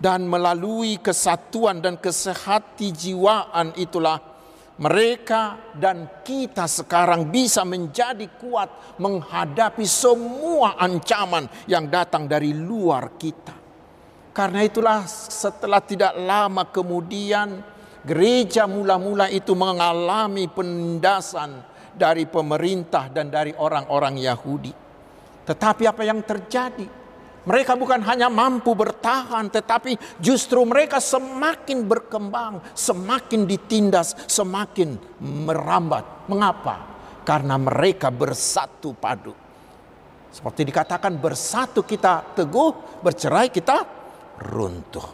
Dan 0.00 0.30
melalui 0.30 1.02
kesatuan 1.02 1.82
dan 1.82 1.98
kesehati 1.98 2.94
jiwaan 2.94 3.74
itulah 3.76 4.29
mereka 4.80 5.72
dan 5.76 6.24
kita 6.24 6.64
sekarang 6.64 7.28
bisa 7.28 7.68
menjadi 7.68 8.24
kuat 8.40 8.96
menghadapi 8.96 9.84
semua 9.84 10.80
ancaman 10.80 11.44
yang 11.68 11.84
datang 11.92 12.24
dari 12.24 12.56
luar 12.56 13.12
kita. 13.20 13.52
Karena 14.32 14.64
itulah 14.64 15.04
setelah 15.06 15.84
tidak 15.84 16.16
lama 16.16 16.64
kemudian 16.72 17.60
gereja 18.08 18.64
mula-mula 18.64 19.28
itu 19.28 19.52
mengalami 19.52 20.48
penindasan 20.48 21.60
dari 21.92 22.24
pemerintah 22.24 23.12
dan 23.12 23.28
dari 23.28 23.52
orang-orang 23.52 24.16
Yahudi. 24.16 24.72
Tetapi 25.44 25.82
apa 25.84 26.02
yang 26.08 26.24
terjadi? 26.24 26.99
Mereka 27.40 27.72
bukan 27.72 28.04
hanya 28.04 28.28
mampu 28.28 28.76
bertahan, 28.76 29.48
tetapi 29.48 29.96
justru 30.20 30.60
mereka 30.68 31.00
semakin 31.00 31.88
berkembang, 31.88 32.60
semakin 32.76 33.48
ditindas, 33.48 34.12
semakin 34.28 35.00
merambat. 35.20 36.28
Mengapa? 36.28 36.84
Karena 37.24 37.56
mereka 37.56 38.12
bersatu 38.12 38.92
padu. 38.92 39.32
Seperti 40.30 40.68
dikatakan, 40.68 41.16
bersatu 41.16 41.80
kita 41.80 42.36
teguh, 42.36 43.00
bercerai 43.00 43.48
kita 43.48 43.88
runtuh. 44.52 45.08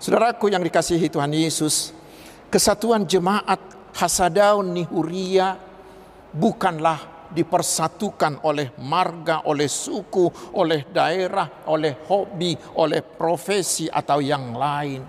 Saudaraku 0.00 0.48
yang 0.48 0.64
dikasihi 0.64 1.12
Tuhan 1.12 1.30
Yesus, 1.36 1.92
kesatuan 2.48 3.04
jemaat 3.04 3.60
Hasadaun 3.92 4.72
Nihuria 4.72 5.58
bukanlah 6.32 7.17
dipersatukan 7.28 8.44
oleh 8.44 8.72
marga, 8.80 9.44
oleh 9.44 9.68
suku, 9.68 10.54
oleh 10.56 10.88
daerah, 10.88 11.68
oleh 11.68 12.04
hobi, 12.08 12.56
oleh 12.80 13.00
profesi 13.04 13.88
atau 13.88 14.18
yang 14.20 14.56
lain. 14.56 15.00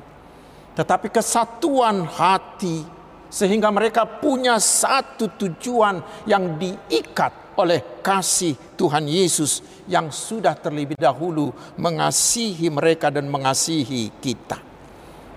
Tetapi 0.75 1.07
kesatuan 1.11 2.07
hati 2.07 2.83
sehingga 3.29 3.69
mereka 3.69 4.07
punya 4.07 4.57
satu 4.57 5.37
tujuan 5.37 6.25
yang 6.25 6.57
diikat 6.57 7.55
oleh 7.59 8.01
kasih 8.01 8.55
Tuhan 8.79 9.05
Yesus 9.05 9.83
yang 9.85 10.09
sudah 10.09 10.55
terlebih 10.55 10.95
dahulu 10.95 11.51
mengasihi 11.75 12.71
mereka 12.71 13.11
dan 13.11 13.27
mengasihi 13.27 14.15
kita. 14.23 14.57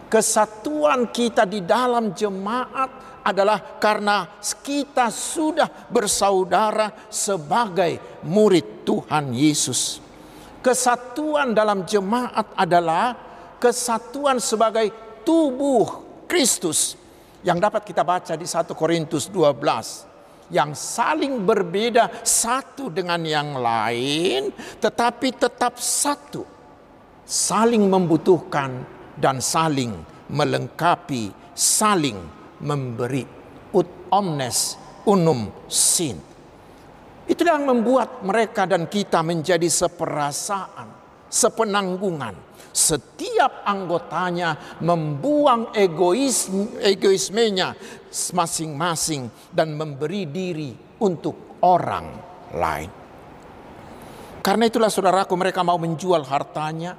Kesatuan 0.06 1.08
kita 1.08 1.48
di 1.48 1.64
dalam 1.64 2.12
jemaat 2.12 3.11
adalah 3.22 3.78
karena 3.78 4.38
kita 4.42 5.08
sudah 5.08 5.88
bersaudara 5.88 7.08
sebagai 7.08 8.20
murid 8.26 8.86
Tuhan 8.86 9.30
Yesus. 9.32 10.02
Kesatuan 10.62 11.54
dalam 11.54 11.82
jemaat 11.82 12.54
adalah 12.54 13.18
kesatuan 13.58 14.38
sebagai 14.38 14.90
tubuh 15.26 16.02
Kristus. 16.30 16.98
Yang 17.42 17.58
dapat 17.58 17.82
kita 17.82 18.06
baca 18.06 18.38
di 18.38 18.46
1 18.46 18.70
Korintus 18.70 19.26
12 19.26 20.54
yang 20.54 20.76
saling 20.78 21.42
berbeda 21.42 22.22
satu 22.22 22.86
dengan 22.86 23.18
yang 23.26 23.58
lain 23.58 24.54
tetapi 24.78 25.34
tetap 25.34 25.74
satu. 25.82 26.46
Saling 27.26 27.90
membutuhkan 27.90 28.86
dan 29.18 29.42
saling 29.42 29.94
melengkapi 30.30 31.34
saling 31.52 32.41
memberi 32.62 33.26
ut 33.74 33.88
omnes 34.10 34.78
unum 35.06 35.50
sin. 35.66 36.18
Itu 37.26 37.42
yang 37.46 37.66
membuat 37.66 38.22
mereka 38.26 38.66
dan 38.66 38.90
kita 38.90 39.22
menjadi 39.22 39.66
seperasaan, 39.66 40.88
sepenanggungan. 41.30 42.50
Setiap 42.72 43.68
anggotanya 43.68 44.80
membuang 44.80 45.76
egois, 45.76 46.48
egoismenya 46.80 47.76
masing-masing 48.32 49.28
dan 49.52 49.76
memberi 49.76 50.24
diri 50.24 50.72
untuk 51.04 51.60
orang 51.60 52.06
lain. 52.56 52.90
Karena 54.42 54.64
itulah 54.66 54.90
saudaraku 54.90 55.36
mereka 55.38 55.62
mau 55.62 55.78
menjual 55.78 56.26
hartanya, 56.26 56.96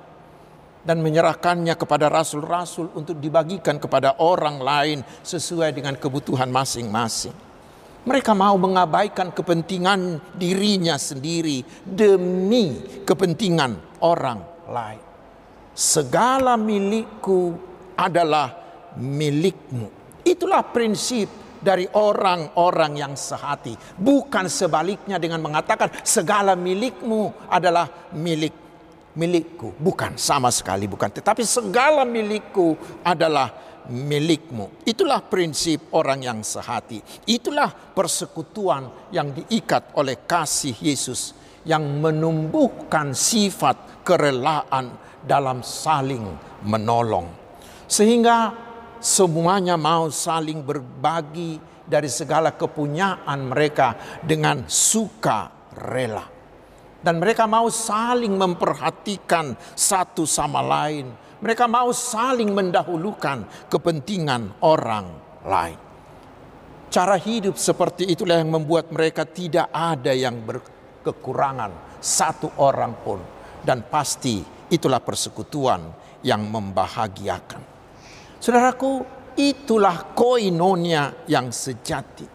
dan 0.83 0.99
menyerahkannya 0.99 1.73
kepada 1.79 2.11
rasul-rasul 2.11 2.91
untuk 2.93 3.17
dibagikan 3.17 3.79
kepada 3.79 4.19
orang 4.19 4.59
lain 4.59 4.99
sesuai 5.23 5.71
dengan 5.71 5.95
kebutuhan 5.95 6.51
masing-masing. 6.51 7.33
Mereka 8.03 8.35
mau 8.35 8.59
mengabaikan 8.59 9.31
kepentingan 9.31 10.19
dirinya 10.35 10.99
sendiri 10.99 11.63
demi 11.87 12.99
kepentingan 13.07 14.03
orang 14.03 14.43
lain. 14.67 15.03
Segala 15.71 16.59
milikku 16.59 17.55
adalah 17.95 18.51
milikmu. 18.99 19.87
Itulah 20.27 20.67
prinsip 20.67 21.31
dari 21.63 21.87
orang-orang 21.95 22.99
yang 22.99 23.13
sehati. 23.15 23.79
Bukan 23.95 24.51
sebaliknya 24.51 25.15
dengan 25.15 25.39
mengatakan 25.39 25.87
segala 26.03 26.59
milikmu 26.59 27.47
adalah 27.47 27.87
milik 28.11 28.62
milikku. 29.17 29.73
Bukan, 29.77 30.17
sama 30.17 30.49
sekali 30.49 30.89
bukan. 30.89 31.09
Tetapi 31.09 31.43
segala 31.45 32.05
milikku 32.05 32.77
adalah 33.05 33.49
milikmu. 33.89 34.85
Itulah 34.87 35.21
prinsip 35.25 35.91
orang 35.93 36.23
yang 36.23 36.39
sehati. 36.41 37.01
Itulah 37.27 37.69
persekutuan 37.71 39.11
yang 39.11 39.33
diikat 39.33 39.95
oleh 39.97 40.23
kasih 40.23 40.75
Yesus 40.79 41.35
yang 41.63 41.83
menumbuhkan 42.03 43.15
sifat 43.15 44.03
kerelaan 44.03 44.91
dalam 45.23 45.63
saling 45.63 46.27
menolong. 46.67 47.27
Sehingga 47.87 48.51
semuanya 48.99 49.79
mau 49.79 50.11
saling 50.11 50.59
berbagi 50.63 51.59
dari 51.83 52.07
segala 52.07 52.55
kepunyaan 52.55 53.47
mereka 53.47 54.19
dengan 54.23 54.67
suka 54.67 55.51
rela 55.75 56.32
dan 57.03 57.19
mereka 57.19 57.43
mau 57.43 57.67
saling 57.67 58.31
memperhatikan 58.31 59.59
satu 59.75 60.23
sama 60.23 60.63
lain. 60.63 61.11
Mereka 61.43 61.67
mau 61.67 61.91
saling 61.91 62.55
mendahulukan 62.55 63.67
kepentingan 63.67 64.63
orang 64.63 65.11
lain. 65.43 65.79
Cara 66.87 67.19
hidup 67.19 67.59
seperti 67.59 68.07
itulah 68.07 68.39
yang 68.39 68.47
membuat 68.47 68.87
mereka 68.95 69.27
tidak 69.27 69.67
ada 69.75 70.15
yang 70.15 70.39
berkekurangan 70.47 71.99
satu 71.99 72.47
orang 72.63 72.95
pun. 73.03 73.19
Dan 73.59 73.83
pasti 73.91 74.39
itulah 74.71 75.03
persekutuan 75.03 75.83
yang 76.23 76.47
membahagiakan. 76.47 77.61
Saudaraku, 78.39 79.03
itulah 79.35 80.15
koinonia 80.15 81.27
yang 81.27 81.51
sejati. 81.51 82.27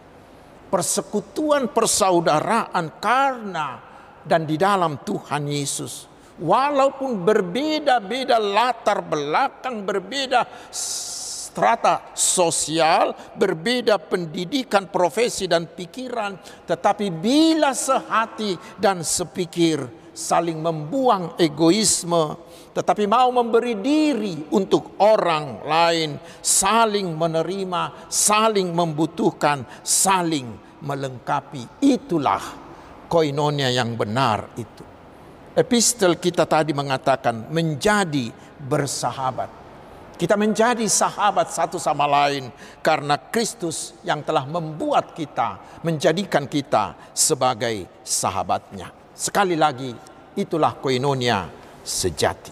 Persekutuan 0.69 1.73
persaudaraan 1.73 3.01
karena 3.01 3.88
dan 4.23 4.47
di 4.47 4.55
dalam 4.55 4.99
Tuhan 5.03 5.47
Yesus. 5.47 6.07
Walaupun 6.39 7.19
berbeda-beda 7.27 8.39
latar 8.39 9.03
belakang, 9.03 9.83
berbeda 9.83 10.47
strata 10.71 12.15
sosial, 12.15 13.11
berbeda 13.35 13.99
pendidikan, 13.99 14.87
profesi 14.87 15.51
dan 15.51 15.67
pikiran, 15.67 16.39
tetapi 16.63 17.11
bila 17.11 17.75
sehati 17.75 18.55
dan 18.79 19.03
sepikir 19.03 19.83
saling 20.19 20.59
membuang 20.59 21.39
egoisme, 21.39 22.35
tetapi 22.75 23.07
mau 23.07 23.31
memberi 23.31 23.79
diri 23.79 24.51
untuk 24.51 24.99
orang 24.99 25.63
lain, 25.63 26.19
saling 26.43 27.07
menerima, 27.15 28.11
saling 28.11 28.71
membutuhkan, 28.75 29.63
saling 29.83 30.47
melengkapi. 30.83 31.83
Itulah 31.83 32.68
koinonia 33.09 33.73
yang 33.73 33.97
benar 33.97 34.53
itu. 34.55 34.85
Epistel 35.57 36.15
kita 36.21 36.45
tadi 36.45 36.71
mengatakan 36.71 37.49
menjadi 37.49 38.29
bersahabat. 38.61 39.49
Kita 40.19 40.35
menjadi 40.35 40.83
sahabat 40.83 41.47
satu 41.49 41.79
sama 41.79 42.03
lain 42.03 42.51
karena 42.83 43.15
Kristus 43.17 43.95
yang 44.03 44.21
telah 44.21 44.43
membuat 44.45 45.15
kita, 45.15 45.79
menjadikan 45.81 46.45
kita 46.45 46.93
sebagai 47.15 47.87
sahabatnya. 48.03 48.91
Sekali 49.15 49.55
lagi, 49.55 49.95
itulah 50.35 50.75
koinonia 50.75 51.47
sejati. 51.87 52.51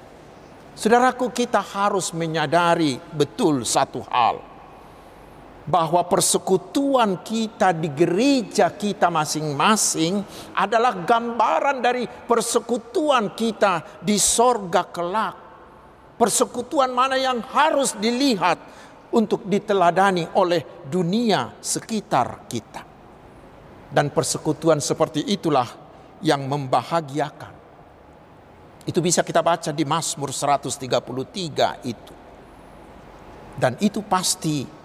Saudaraku, 0.79 1.27
kita 1.29 1.59
harus 1.59 2.15
menyadari 2.15 2.95
betul 3.11 3.67
satu 3.67 3.99
hal 4.07 4.56
bahwa 5.67 5.99
persekutuan 6.07 7.19
kita 7.27 7.75
di 7.75 7.91
gereja 7.91 8.71
kita 8.71 9.11
masing-masing 9.11 10.23
adalah 10.55 10.95
gambaran 11.03 11.83
dari 11.83 12.07
persekutuan 12.07 13.35
kita 13.35 13.99
di 13.99 14.15
sorga 14.15 14.87
kelak. 14.87 15.35
Persekutuan 16.15 16.95
mana 16.95 17.19
yang 17.19 17.43
harus 17.51 17.93
dilihat 17.99 18.57
untuk 19.11 19.43
diteladani 19.43 20.39
oleh 20.39 20.87
dunia 20.87 21.51
sekitar 21.59 22.47
kita. 22.47 22.81
Dan 23.91 24.09
persekutuan 24.15 24.79
seperti 24.79 25.27
itulah 25.27 25.67
yang 26.23 26.47
membahagiakan. 26.47 27.53
Itu 28.87 29.03
bisa 29.03 29.19
kita 29.19 29.43
baca 29.43 29.75
di 29.75 29.83
Mazmur 29.83 30.31
133 30.31 31.83
itu. 31.83 32.15
Dan 33.57 33.75
itu 33.83 33.99
pasti 34.05 34.76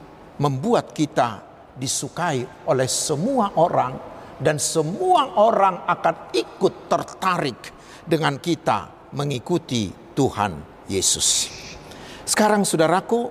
membuat 0.42 0.90
kita 0.90 1.38
disukai 1.78 2.66
oleh 2.66 2.90
semua 2.90 3.54
orang 3.54 3.94
dan 4.42 4.58
semua 4.58 5.38
orang 5.38 5.86
akan 5.86 6.34
ikut 6.34 6.90
tertarik 6.90 7.60
dengan 8.02 8.42
kita 8.42 9.10
mengikuti 9.14 9.94
Tuhan 10.18 10.58
Yesus. 10.90 11.46
Sekarang 12.26 12.66
saudaraku, 12.66 13.30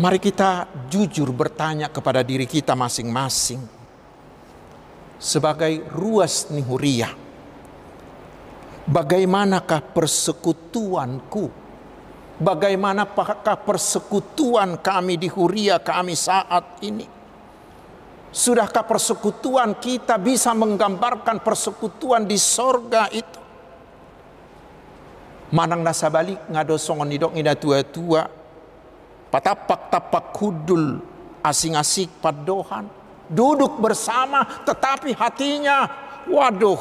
mari 0.00 0.16
kita 0.16 0.64
jujur 0.88 1.28
bertanya 1.36 1.92
kepada 1.92 2.24
diri 2.24 2.48
kita 2.48 2.72
masing-masing. 2.72 3.60
Sebagai 5.16 5.84
ruas 5.92 6.48
nihuria, 6.52 7.08
bagaimanakah 8.88 9.92
persekutuanku? 9.92 11.65
Bagaimanakah 12.36 13.64
persekutuan 13.64 14.76
kami 14.76 15.16
di 15.16 15.28
Huria 15.32 15.80
kami 15.80 16.12
saat 16.12 16.84
ini? 16.84 17.08
Sudahkah 18.28 18.84
persekutuan 18.84 19.80
kita 19.80 20.20
bisa 20.20 20.52
menggambarkan 20.52 21.40
persekutuan 21.40 22.28
di 22.28 22.36
sorga 22.36 23.08
itu? 23.08 23.40
Manang 25.56 25.80
nasa 25.80 26.12
balik 26.12 26.44
ngado 26.52 26.76
songon 26.76 27.08
nidok 27.08 27.32
ngida 27.32 27.56
tua-tua. 27.56 28.28
Patapak 29.32 29.88
tapak 29.88 30.36
kudul 30.36 31.00
asing-asing 31.40 32.20
padohan. 32.20 32.84
Duduk 33.32 33.80
bersama 33.80 34.44
tetapi 34.68 35.16
hatinya 35.16 35.88
waduh 36.28 36.78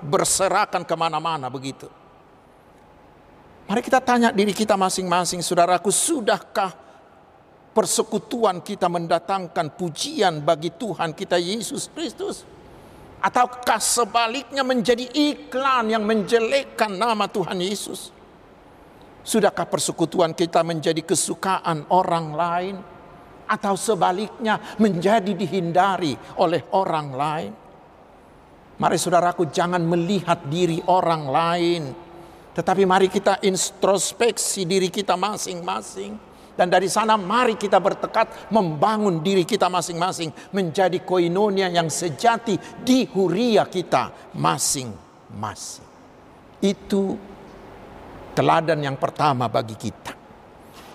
berserakan 0.00 0.88
ke 0.88 0.94
mana-mana 0.96 1.52
begitu. 1.52 1.92
Mari 3.64 3.80
kita 3.80 4.00
tanya 4.04 4.28
diri 4.28 4.52
kita 4.52 4.76
masing-masing 4.76 5.40
saudaraku 5.40 5.88
sudahkah 5.88 6.76
persekutuan 7.72 8.60
kita 8.60 8.92
mendatangkan 8.92 9.72
pujian 9.72 10.44
bagi 10.44 10.68
Tuhan 10.68 11.16
kita 11.16 11.40
Yesus 11.40 11.88
Kristus? 11.88 12.44
Ataukah 13.24 13.80
sebaliknya 13.80 14.60
menjadi 14.60 15.08
iklan 15.08 15.88
yang 15.88 16.04
menjelekkan 16.04 16.92
nama 16.92 17.24
Tuhan 17.24 17.56
Yesus? 17.56 18.12
Sudahkah 19.24 19.64
persekutuan 19.64 20.36
kita 20.36 20.60
menjadi 20.60 21.00
kesukaan 21.00 21.88
orang 21.88 22.36
lain? 22.36 22.76
Atau 23.48 23.80
sebaliknya 23.80 24.60
menjadi 24.76 25.32
dihindari 25.32 26.12
oleh 26.36 26.68
orang 26.76 27.08
lain? 27.16 27.52
Mari 28.76 28.96
saudaraku 29.00 29.48
jangan 29.48 29.80
melihat 29.80 30.44
diri 30.52 30.84
orang 30.84 31.22
lain. 31.32 31.82
Tetapi 32.54 32.82
mari 32.86 33.10
kita 33.10 33.42
introspeksi 33.42 34.62
diri 34.62 34.86
kita 34.86 35.18
masing-masing 35.18 36.34
dan 36.54 36.70
dari 36.70 36.86
sana 36.86 37.18
mari 37.18 37.58
kita 37.58 37.82
bertekad 37.82 38.54
membangun 38.54 39.18
diri 39.18 39.42
kita 39.42 39.66
masing-masing 39.66 40.30
menjadi 40.54 41.02
koinonia 41.02 41.66
yang 41.66 41.90
sejati 41.90 42.54
di 42.78 43.10
huria 43.10 43.66
kita 43.66 44.30
masing-masing. 44.38 45.86
Itu 46.62 47.18
teladan 48.38 48.86
yang 48.86 48.94
pertama 49.02 49.50
bagi 49.50 49.74
kita. 49.74 50.14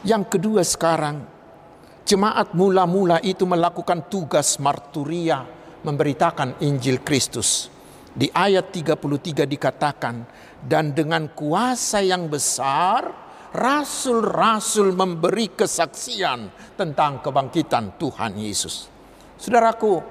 Yang 0.08 0.24
kedua 0.32 0.64
sekarang, 0.64 1.28
jemaat 2.08 2.56
mula-mula 2.56 3.20
itu 3.20 3.44
melakukan 3.44 4.08
tugas 4.08 4.56
marturia 4.64 5.44
memberitakan 5.84 6.64
Injil 6.64 7.04
Kristus. 7.04 7.68
Di 8.10 8.28
ayat 8.34 8.74
33 8.74 9.46
dikatakan, 9.46 10.16
dan 10.66 10.92
dengan 10.92 11.30
kuasa 11.32 12.02
yang 12.02 12.26
besar, 12.28 13.30
rasul-rasul 13.54 14.94
memberi 14.94 15.54
kesaksian 15.54 16.74
tentang 16.78 17.22
kebangkitan 17.22 17.98
Tuhan 17.98 18.38
Yesus. 18.38 18.90
Saudaraku, 19.38 20.02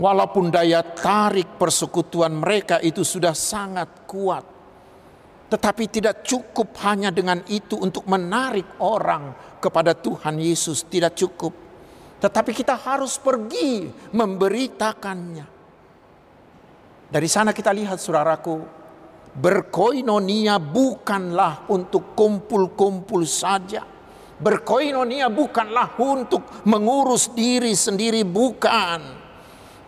walaupun 0.00 0.48
daya 0.48 0.80
tarik 0.84 1.60
persekutuan 1.60 2.36
mereka 2.36 2.80
itu 2.80 3.04
sudah 3.04 3.34
sangat 3.36 4.08
kuat, 4.08 4.44
tetapi 5.50 5.84
tidak 5.90 6.22
cukup 6.22 6.78
hanya 6.86 7.10
dengan 7.10 7.42
itu 7.50 7.74
untuk 7.74 8.06
menarik 8.06 8.78
orang 8.78 9.34
kepada 9.58 9.92
Tuhan 9.98 10.38
Yesus, 10.38 10.86
tidak 10.86 11.18
cukup. 11.18 11.52
Tetapi 12.20 12.52
kita 12.54 12.78
harus 12.78 13.18
pergi 13.18 13.88
memberitakannya. 14.14 15.59
Dari 17.10 17.26
sana 17.26 17.50
kita 17.50 17.74
lihat 17.74 17.98
saudaraku, 17.98 18.80
Berkoinonia 19.30 20.58
bukanlah 20.58 21.66
untuk 21.70 22.18
kumpul-kumpul 22.18 23.22
saja. 23.26 23.86
Berkoinonia 24.40 25.30
bukanlah 25.30 25.94
untuk 25.98 26.64
mengurus 26.66 27.30
diri 27.30 27.76
sendiri, 27.76 28.26
bukan. 28.26 29.19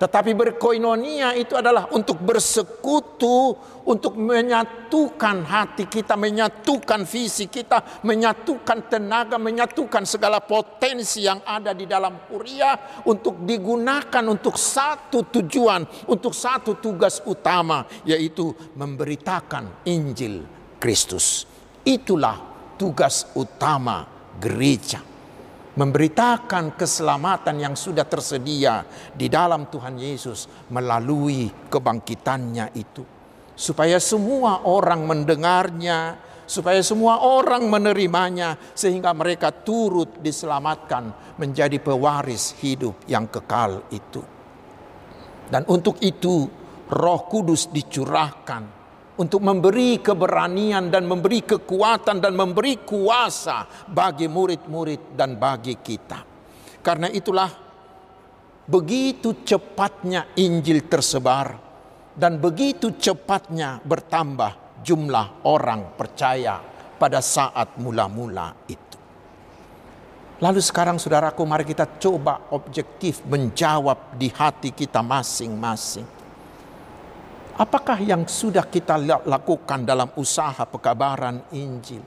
Tetapi 0.02 0.34
berkoinonia 0.34 1.38
itu 1.38 1.54
adalah 1.54 1.86
untuk 1.94 2.18
bersekutu, 2.18 3.54
untuk 3.86 4.18
menyatukan 4.18 5.46
hati 5.46 5.86
kita, 5.86 6.18
menyatukan 6.18 7.06
visi 7.06 7.46
kita, 7.46 8.02
menyatukan 8.02 8.90
tenaga, 8.90 9.38
menyatukan 9.38 10.02
segala 10.02 10.42
potensi 10.42 11.22
yang 11.22 11.38
ada 11.46 11.70
di 11.70 11.86
dalam 11.86 12.26
kuria 12.26 12.74
untuk 13.06 13.46
digunakan 13.46 14.26
untuk 14.26 14.58
satu 14.58 15.30
tujuan, 15.30 16.10
untuk 16.10 16.34
satu 16.34 16.82
tugas 16.82 17.22
utama, 17.22 17.86
yaitu 18.02 18.50
memberitakan 18.74 19.86
Injil 19.86 20.42
Kristus. 20.82 21.46
Itulah 21.86 22.42
tugas 22.74 23.30
utama 23.38 24.02
gereja 24.42 25.11
memberitakan 25.72 26.76
keselamatan 26.76 27.56
yang 27.56 27.74
sudah 27.76 28.04
tersedia 28.04 28.84
di 29.16 29.32
dalam 29.32 29.72
Tuhan 29.72 29.96
Yesus 29.96 30.68
melalui 30.68 31.48
kebangkitannya 31.72 32.76
itu. 32.76 33.04
Supaya 33.56 33.96
semua 34.00 34.64
orang 34.68 35.04
mendengarnya, 35.04 36.16
supaya 36.48 36.80
semua 36.84 37.24
orang 37.24 37.68
menerimanya, 37.68 38.56
sehingga 38.76 39.16
mereka 39.16 39.52
turut 39.52 40.20
diselamatkan 40.20 41.36
menjadi 41.40 41.80
pewaris 41.80 42.56
hidup 42.60 43.08
yang 43.08 43.28
kekal 43.28 43.88
itu. 43.92 44.20
Dan 45.52 45.68
untuk 45.68 46.00
itu, 46.00 46.48
Roh 46.92 47.20
Kudus 47.28 47.68
dicurahkan 47.72 48.81
untuk 49.20 49.44
memberi 49.44 50.00
keberanian 50.00 50.88
dan 50.88 51.04
memberi 51.04 51.44
kekuatan 51.44 52.16
dan 52.22 52.32
memberi 52.32 52.80
kuasa 52.80 53.68
bagi 53.90 54.24
murid-murid 54.30 55.12
dan 55.12 55.36
bagi 55.36 55.76
kita. 55.76 56.24
Karena 56.80 57.12
itulah 57.12 57.50
begitu 58.64 59.44
cepatnya 59.44 60.32
Injil 60.40 60.88
tersebar 60.88 61.52
dan 62.16 62.40
begitu 62.40 62.96
cepatnya 62.96 63.84
bertambah 63.84 64.80
jumlah 64.80 65.44
orang 65.44 65.92
percaya 65.94 66.58
pada 66.96 67.20
saat 67.20 67.76
mula-mula 67.76 68.56
itu. 68.66 68.98
Lalu 70.42 70.58
sekarang 70.58 70.98
saudaraku 70.98 71.46
mari 71.46 71.62
kita 71.62 71.86
coba 72.02 72.50
objektif 72.50 73.22
menjawab 73.30 74.18
di 74.18 74.26
hati 74.26 74.74
kita 74.74 74.98
masing-masing 74.98 76.21
Apakah 77.52 78.00
yang 78.00 78.24
sudah 78.24 78.64
kita 78.64 78.96
lakukan 79.28 79.84
dalam 79.84 80.08
usaha 80.16 80.64
pekabaran 80.64 81.52
Injil? 81.52 82.00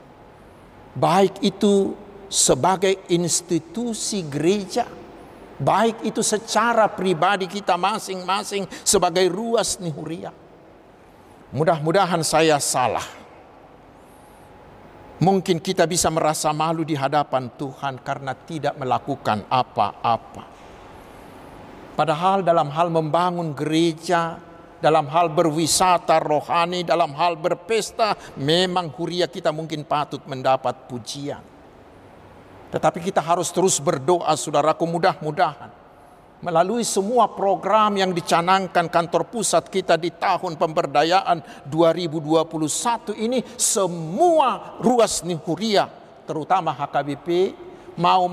Baik 0.97 1.37
itu 1.45 1.93
sebagai 2.25 3.05
institusi 3.13 4.25
gereja, 4.25 4.89
baik 5.61 6.01
itu 6.01 6.25
secara 6.25 6.89
pribadi 6.89 7.45
kita 7.45 7.77
masing-masing 7.77 8.65
sebagai 8.81 9.29
ruas 9.29 9.77
nihuria. 9.77 10.33
Mudah-mudahan 11.53 12.25
saya 12.25 12.57
salah. 12.57 13.05
Mungkin 15.15 15.63
kita 15.63 15.87
bisa 15.87 16.11
merasa 16.11 16.51
malu 16.51 16.83
di 16.83 16.97
hadapan 16.97 17.47
Tuhan 17.55 18.03
karena 18.03 18.35
tidak 18.35 18.75
melakukan 18.75 19.47
apa-apa. 19.47 20.43
Padahal 21.95 22.43
dalam 22.43 22.67
hal 22.75 22.91
membangun 22.91 23.55
gereja, 23.55 24.35
dalam 24.85 25.09
hal 25.09 25.33
berwisata 25.33 26.21
rohani, 26.21 26.85
dalam 26.85 27.09
hal 27.17 27.33
berpesta, 27.41 28.13
memang 28.37 28.93
huria 28.93 29.25
kita 29.25 29.49
mungkin 29.49 29.81
patut 29.81 30.21
mendapat 30.29 30.85
pujian. 30.85 31.41
Tetapi 32.69 33.01
kita 33.01 33.17
harus 33.17 33.49
terus 33.49 33.81
berdoa 33.81 34.29
saudaraku 34.37 34.85
mudah-mudahan. 34.85 35.73
Melalui 36.45 36.85
semua 36.85 37.25
program 37.25 37.97
yang 37.97 38.13
dicanangkan 38.13 38.85
kantor 38.85 39.25
pusat 39.25 39.65
kita 39.73 39.97
di 39.97 40.13
tahun 40.13 40.53
pemberdayaan 40.53 41.65
2021 41.65 43.17
ini 43.17 43.41
semua 43.57 44.77
ruas 44.77 45.25
Nihuria 45.25 45.89
terutama 46.29 46.69
HKBP 46.77 47.57
mau 47.97 48.29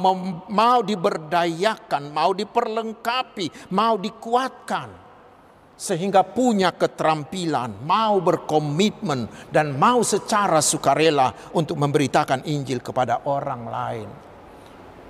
mau 0.50 0.84
diberdayakan, 0.84 2.12
mau 2.12 2.36
diperlengkapi, 2.36 3.72
mau 3.72 3.96
dikuatkan 3.96 5.01
sehingga 5.82 6.22
punya 6.22 6.70
keterampilan, 6.70 7.82
mau 7.82 8.22
berkomitmen 8.22 9.50
dan 9.50 9.74
mau 9.74 10.06
secara 10.06 10.62
sukarela 10.62 11.34
untuk 11.58 11.74
memberitakan 11.74 12.46
Injil 12.46 12.78
kepada 12.78 13.26
orang 13.26 13.62
lain. 13.66 14.08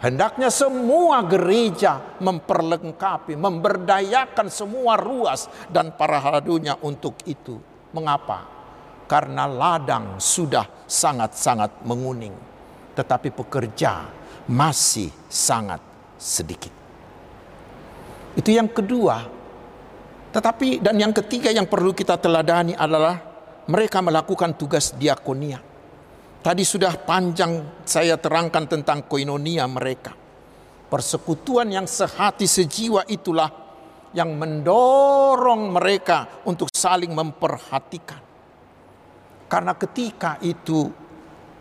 Hendaknya 0.00 0.48
semua 0.48 1.20
gereja 1.28 2.16
memperlengkapi, 2.24 3.36
memberdayakan 3.36 4.48
semua 4.48 4.96
ruas 4.96 5.52
dan 5.68 5.92
para 5.92 6.16
hadunya 6.16 6.74
untuk 6.80 7.20
itu. 7.28 7.60
Mengapa? 7.92 8.62
karena 9.12 9.44
ladang 9.44 10.16
sudah 10.16 10.88
sangat-sangat 10.88 11.84
menguning, 11.84 12.32
tetapi 12.96 13.28
pekerja 13.28 14.08
masih 14.48 15.12
sangat 15.28 15.84
sedikit. 16.16 16.72
Itu 18.32 18.48
yang 18.48 18.72
kedua. 18.72 19.41
Tetapi 20.32 20.80
dan 20.80 20.96
yang 20.96 21.12
ketiga 21.12 21.52
yang 21.52 21.68
perlu 21.68 21.92
kita 21.92 22.16
teladani 22.16 22.72
adalah 22.72 23.20
mereka 23.68 24.00
melakukan 24.00 24.56
tugas 24.56 24.96
diakonia. 24.96 25.60
Tadi 26.42 26.64
sudah 26.66 26.98
panjang 26.98 27.84
saya 27.86 28.18
terangkan 28.18 28.66
tentang 28.66 29.06
koinonia 29.06 29.68
mereka. 29.68 30.10
Persekutuan 30.90 31.70
yang 31.70 31.86
sehati 31.86 32.48
sejiwa 32.48 33.06
itulah 33.06 33.48
yang 34.16 34.34
mendorong 34.36 35.72
mereka 35.72 36.42
untuk 36.48 36.68
saling 36.72 37.12
memperhatikan. 37.12 38.20
Karena 39.46 39.76
ketika 39.76 40.40
itu 40.40 40.88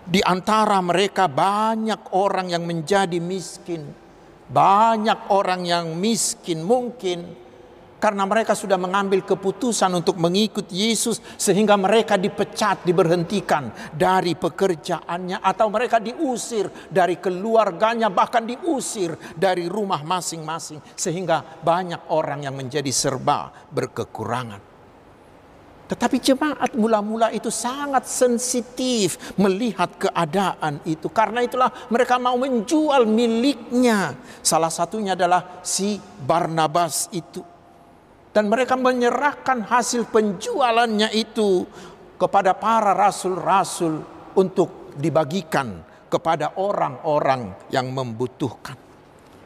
di 0.02 0.24
antara 0.24 0.80
mereka 0.80 1.28
banyak 1.30 2.16
orang 2.16 2.50
yang 2.50 2.64
menjadi 2.66 3.20
miskin, 3.22 3.86
banyak 4.50 5.30
orang 5.30 5.64
yang 5.64 5.94
miskin 5.96 6.64
mungkin 6.66 7.41
karena 8.02 8.26
mereka 8.26 8.58
sudah 8.58 8.82
mengambil 8.82 9.22
keputusan 9.22 9.94
untuk 9.94 10.18
mengikut 10.18 10.66
Yesus 10.74 11.22
sehingga 11.38 11.78
mereka 11.78 12.18
dipecat, 12.18 12.82
diberhentikan 12.82 13.70
dari 13.94 14.34
pekerjaannya 14.34 15.38
atau 15.38 15.70
mereka 15.70 16.02
diusir 16.02 16.66
dari 16.90 17.22
keluarganya 17.22 18.10
bahkan 18.10 18.42
diusir 18.42 19.14
dari 19.38 19.70
rumah 19.70 20.02
masing-masing 20.02 20.82
sehingga 20.98 21.62
banyak 21.62 22.10
orang 22.10 22.50
yang 22.50 22.58
menjadi 22.58 22.90
serba 22.90 23.54
berkekurangan. 23.70 24.74
Tetapi 25.92 26.24
jemaat 26.24 26.72
mula-mula 26.80 27.36
itu 27.36 27.52
sangat 27.52 28.08
sensitif 28.08 29.36
melihat 29.36 29.92
keadaan 30.00 30.80
itu. 30.88 31.12
Karena 31.12 31.44
itulah 31.44 31.68
mereka 31.92 32.16
mau 32.16 32.40
menjual 32.40 33.04
miliknya. 33.04 34.16
Salah 34.40 34.72
satunya 34.72 35.20
adalah 35.20 35.60
si 35.60 36.00
Barnabas 36.00 37.12
itu. 37.12 37.44
Dan 38.32 38.48
mereka 38.48 38.80
menyerahkan 38.80 39.68
hasil 39.68 40.08
penjualannya 40.08 41.12
itu 41.12 41.68
kepada 42.16 42.56
para 42.56 42.96
rasul-rasul 42.96 44.00
untuk 44.40 44.96
dibagikan 44.96 45.84
kepada 46.08 46.56
orang-orang 46.56 47.68
yang 47.72 47.92
membutuhkan. 47.92 48.80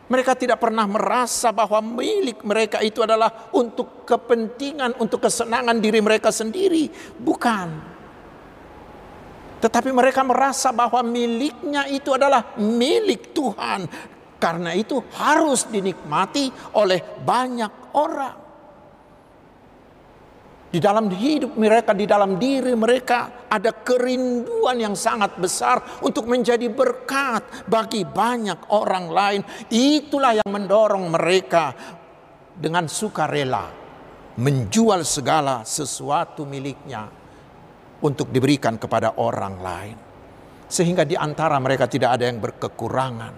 Mereka 0.05 0.37
tidak 0.37 0.61
pernah 0.61 0.85
merasa 0.85 1.49
bahwa 1.49 1.81
milik 1.81 2.45
mereka 2.45 2.77
itu 2.85 3.01
adalah 3.01 3.49
untuk 3.57 4.05
kepentingan, 4.05 5.01
untuk 5.01 5.25
kesenangan 5.25 5.81
diri 5.81 5.97
mereka 5.97 6.29
sendiri. 6.29 6.85
Bukan. 7.17 7.97
Tetapi 9.65 9.89
mereka 9.89 10.21
merasa 10.21 10.69
bahwa 10.69 11.01
miliknya 11.01 11.89
itu 11.89 12.13
adalah 12.13 12.53
milik 12.61 13.33
Tuhan. 13.33 13.89
Karena 14.37 14.77
itu 14.77 15.01
harus 15.17 15.65
dinikmati 15.65 16.53
oleh 16.77 17.01
banyak 17.25 17.97
orang. 17.97 18.44
Di 20.75 20.83
dalam 20.83 21.07
hidup 21.07 21.55
mereka, 21.55 21.95
di 21.95 22.03
dalam 22.03 22.35
diri 22.35 22.75
mereka 22.75 23.47
ada 23.47 23.71
kerinduan 23.71 24.75
yang 24.75 24.91
sangat 24.91 25.39
besar 25.39 26.03
untuk 26.03 26.27
menjadi 26.27 26.67
berkat 26.67 27.63
bagi 27.63 28.03
banyak 28.03 28.75
orang 28.75 29.07
lain. 29.07 29.41
Itulah 29.71 30.35
yang 30.35 30.51
mendorong 30.51 31.07
mereka 31.15 31.71
dengan 32.59 32.91
sukarela 32.91 33.71
menjual 34.35 35.07
segala 35.07 35.63
sesuatu 35.63 36.43
miliknya 36.43 37.07
untuk 38.03 38.27
diberikan 38.35 38.75
kepada 38.75 39.15
orang 39.23 39.55
lain. 39.63 39.95
Sehingga 40.67 41.07
di 41.07 41.15
antara 41.15 41.55
mereka 41.55 41.87
tidak 41.87 42.19
ada 42.19 42.27
yang 42.27 42.43
berkekurangan. 42.43 43.33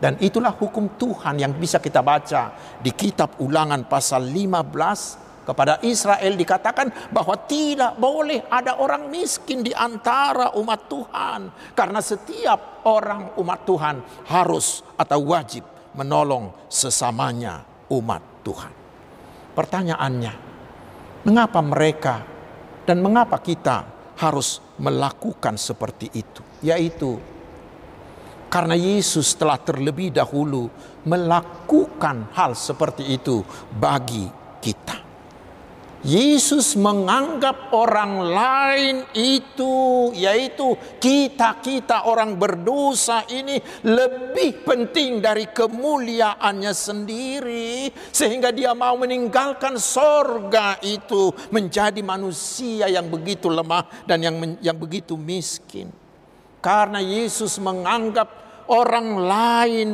Dan 0.00 0.16
itulah 0.16 0.56
hukum 0.56 0.96
Tuhan 0.96 1.44
yang 1.44 1.52
bisa 1.60 1.76
kita 1.76 2.00
baca 2.00 2.56
di 2.80 2.88
kitab 2.96 3.36
ulangan 3.44 3.84
pasal 3.84 4.24
15 4.24 5.23
kepada 5.44 5.78
Israel 5.84 6.34
dikatakan 6.34 7.12
bahwa 7.12 7.36
tidak 7.44 7.94
boleh 8.00 8.48
ada 8.48 8.80
orang 8.80 9.12
miskin 9.12 9.60
di 9.60 9.70
antara 9.70 10.56
umat 10.56 10.90
Tuhan. 10.90 11.40
Karena 11.76 12.00
setiap 12.00 12.82
orang 12.88 13.36
umat 13.38 13.60
Tuhan 13.68 13.96
harus 14.26 14.82
atau 14.96 15.20
wajib 15.30 15.62
menolong 15.94 16.50
sesamanya 16.66 17.62
umat 17.92 18.22
Tuhan. 18.42 18.72
Pertanyaannya, 19.54 20.34
mengapa 21.22 21.60
mereka 21.62 22.14
dan 22.82 22.98
mengapa 22.98 23.38
kita 23.38 23.86
harus 24.18 24.58
melakukan 24.82 25.54
seperti 25.54 26.10
itu? 26.10 26.42
Yaitu 26.64 27.34
karena 28.54 28.78
Yesus 28.78 29.34
telah 29.34 29.58
terlebih 29.58 30.14
dahulu 30.14 30.70
melakukan 31.02 32.30
hal 32.38 32.54
seperti 32.54 33.18
itu 33.18 33.42
bagi 33.74 34.30
kita. 34.62 35.03
Yesus 36.04 36.76
menganggap 36.76 37.72
orang 37.72 38.20
lain 38.28 38.96
itu 39.16 40.12
yaitu 40.12 40.76
kita-kita 41.00 42.04
orang 42.04 42.36
berdosa 42.36 43.24
ini 43.32 43.56
lebih 43.88 44.68
penting 44.68 45.24
dari 45.24 45.48
kemuliaannya 45.48 46.72
sendiri 46.76 47.88
sehingga 48.12 48.52
dia 48.52 48.76
mau 48.76 49.00
meninggalkan 49.00 49.80
sorga 49.80 50.76
itu 50.84 51.32
menjadi 51.48 52.04
manusia 52.04 52.84
yang 52.84 53.08
begitu 53.08 53.48
lemah 53.48 54.04
dan 54.04 54.20
yang 54.20 54.36
yang 54.60 54.76
begitu 54.76 55.16
miskin. 55.16 55.88
Karena 56.60 57.00
Yesus 57.00 57.56
menganggap 57.56 58.28
orang 58.68 59.08
lain 59.24 59.88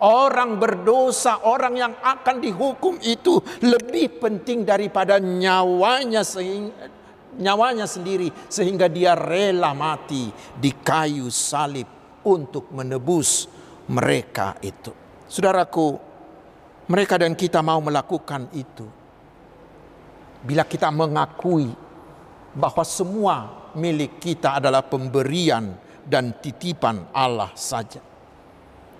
Orang 0.00 0.56
berdosa, 0.56 1.44
orang 1.44 1.76
yang 1.76 1.92
akan 2.00 2.40
dihukum 2.40 2.96
itu 3.04 3.36
lebih 3.60 4.16
penting 4.16 4.64
daripada 4.64 5.20
nyawanya 5.20 6.24
sehingga 6.24 7.00
nyawanya 7.36 7.86
sendiri 7.86 8.32
sehingga 8.50 8.90
dia 8.90 9.14
rela 9.14 9.70
mati 9.76 10.32
di 10.58 10.74
kayu 10.74 11.30
salib 11.30 11.86
untuk 12.26 12.72
menebus 12.74 13.46
mereka 13.92 14.58
itu. 14.64 14.90
Saudaraku, 15.30 15.94
mereka 16.90 17.14
dan 17.20 17.38
kita 17.38 17.62
mau 17.62 17.78
melakukan 17.78 18.50
itu. 18.50 18.86
Bila 20.40 20.64
kita 20.64 20.88
mengakui 20.90 21.70
bahwa 22.56 22.82
semua 22.82 23.36
milik 23.76 24.18
kita 24.18 24.58
adalah 24.58 24.82
pemberian 24.82 25.76
dan 26.02 26.34
titipan 26.42 27.06
Allah 27.14 27.52
saja. 27.54 28.09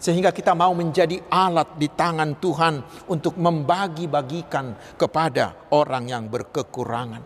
Sehingga 0.01 0.33
kita 0.33 0.57
mau 0.57 0.73
menjadi 0.73 1.21
alat 1.29 1.77
di 1.77 1.93
tangan 1.93 2.41
Tuhan 2.41 3.07
untuk 3.13 3.37
membagi-bagikan 3.37 4.97
kepada 4.97 5.69
orang 5.77 6.09
yang 6.09 6.25
berkekurangan. 6.33 7.23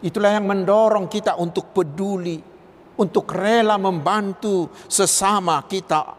Itulah 0.00 0.32
yang 0.32 0.48
mendorong 0.48 1.12
kita 1.12 1.36
untuk 1.36 1.76
peduli, 1.76 2.40
untuk 2.96 3.28
rela 3.36 3.76
membantu 3.76 4.72
sesama 4.88 5.60
kita 5.68 6.16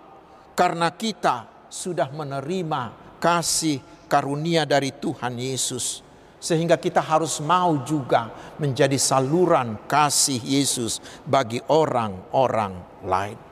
karena 0.54 0.94
kita 0.94 1.68
sudah 1.70 2.14
menerima 2.14 3.18
kasih 3.18 3.82
karunia 4.06 4.70
dari 4.70 4.94
Tuhan 4.94 5.34
Yesus. 5.38 6.06
Sehingga 6.38 6.78
kita 6.78 7.02
harus 7.02 7.42
mau 7.42 7.82
juga 7.82 8.30
menjadi 8.62 9.02
saluran 9.02 9.82
kasih 9.90 10.38
Yesus 10.46 11.02
bagi 11.26 11.58
orang-orang 11.74 13.02
lain. 13.02 13.45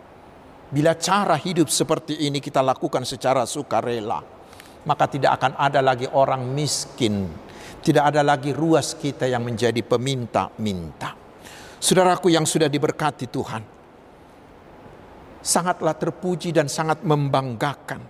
Bila 0.74 0.98
cara 0.98 1.38
hidup 1.38 1.70
seperti 1.70 2.26
ini 2.26 2.42
kita 2.42 2.66
lakukan 2.66 3.06
secara 3.06 3.46
sukarela, 3.46 4.26
maka 4.90 5.06
tidak 5.06 5.38
akan 5.38 5.54
ada 5.54 5.86
lagi 5.86 6.10
orang 6.10 6.50
miskin, 6.50 7.30
tidak 7.86 8.10
ada 8.10 8.26
lagi 8.26 8.50
ruas 8.58 8.98
kita 8.98 9.30
yang 9.30 9.46
menjadi 9.46 9.86
peminta-minta. 9.86 11.14
Saudaraku 11.78 12.34
yang 12.34 12.50
sudah 12.50 12.66
diberkati 12.74 13.30
Tuhan, 13.30 13.62
sangatlah 15.46 15.94
terpuji 15.94 16.50
dan 16.50 16.66
sangat 16.66 17.06
membanggakan. 17.06 18.02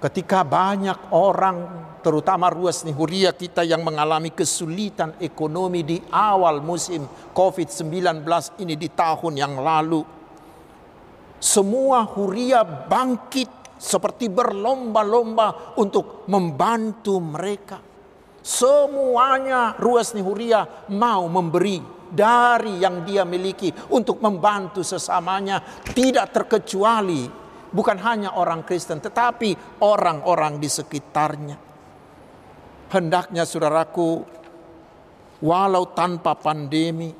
Ketika 0.00 0.48
banyak 0.48 1.12
orang, 1.12 1.68
terutama 2.00 2.48
ruas 2.48 2.80
nihuria 2.80 3.36
kita 3.36 3.60
yang 3.60 3.84
mengalami 3.84 4.32
kesulitan 4.32 5.20
ekonomi 5.20 5.84
di 5.84 6.00
awal 6.08 6.64
musim 6.64 7.04
COVID-19 7.36 8.24
ini 8.64 8.74
di 8.74 8.88
tahun 8.88 9.36
yang 9.36 9.60
lalu, 9.60 10.21
semua 11.42 12.06
huria 12.06 12.62
bangkit 12.62 13.74
seperti 13.74 14.30
berlomba-lomba 14.30 15.74
untuk 15.74 16.22
membantu 16.30 17.18
mereka. 17.18 17.82
Semuanya 18.38 19.74
ruas 19.74 20.14
huria 20.14 20.86
mau 20.94 21.26
memberi 21.26 21.82
dari 22.06 22.78
yang 22.78 23.02
dia 23.02 23.26
miliki 23.26 23.74
untuk 23.90 24.22
membantu 24.22 24.86
sesamanya 24.86 25.82
tidak 25.90 26.30
terkecuali 26.30 27.26
bukan 27.72 27.98
hanya 28.06 28.38
orang 28.38 28.62
Kristen 28.62 29.02
tetapi 29.02 29.82
orang-orang 29.82 30.62
di 30.62 30.68
sekitarnya. 30.70 31.56
Hendaknya 32.92 33.42
saudaraku 33.48 34.22
walau 35.42 35.90
tanpa 35.90 36.38
pandemi, 36.38 37.10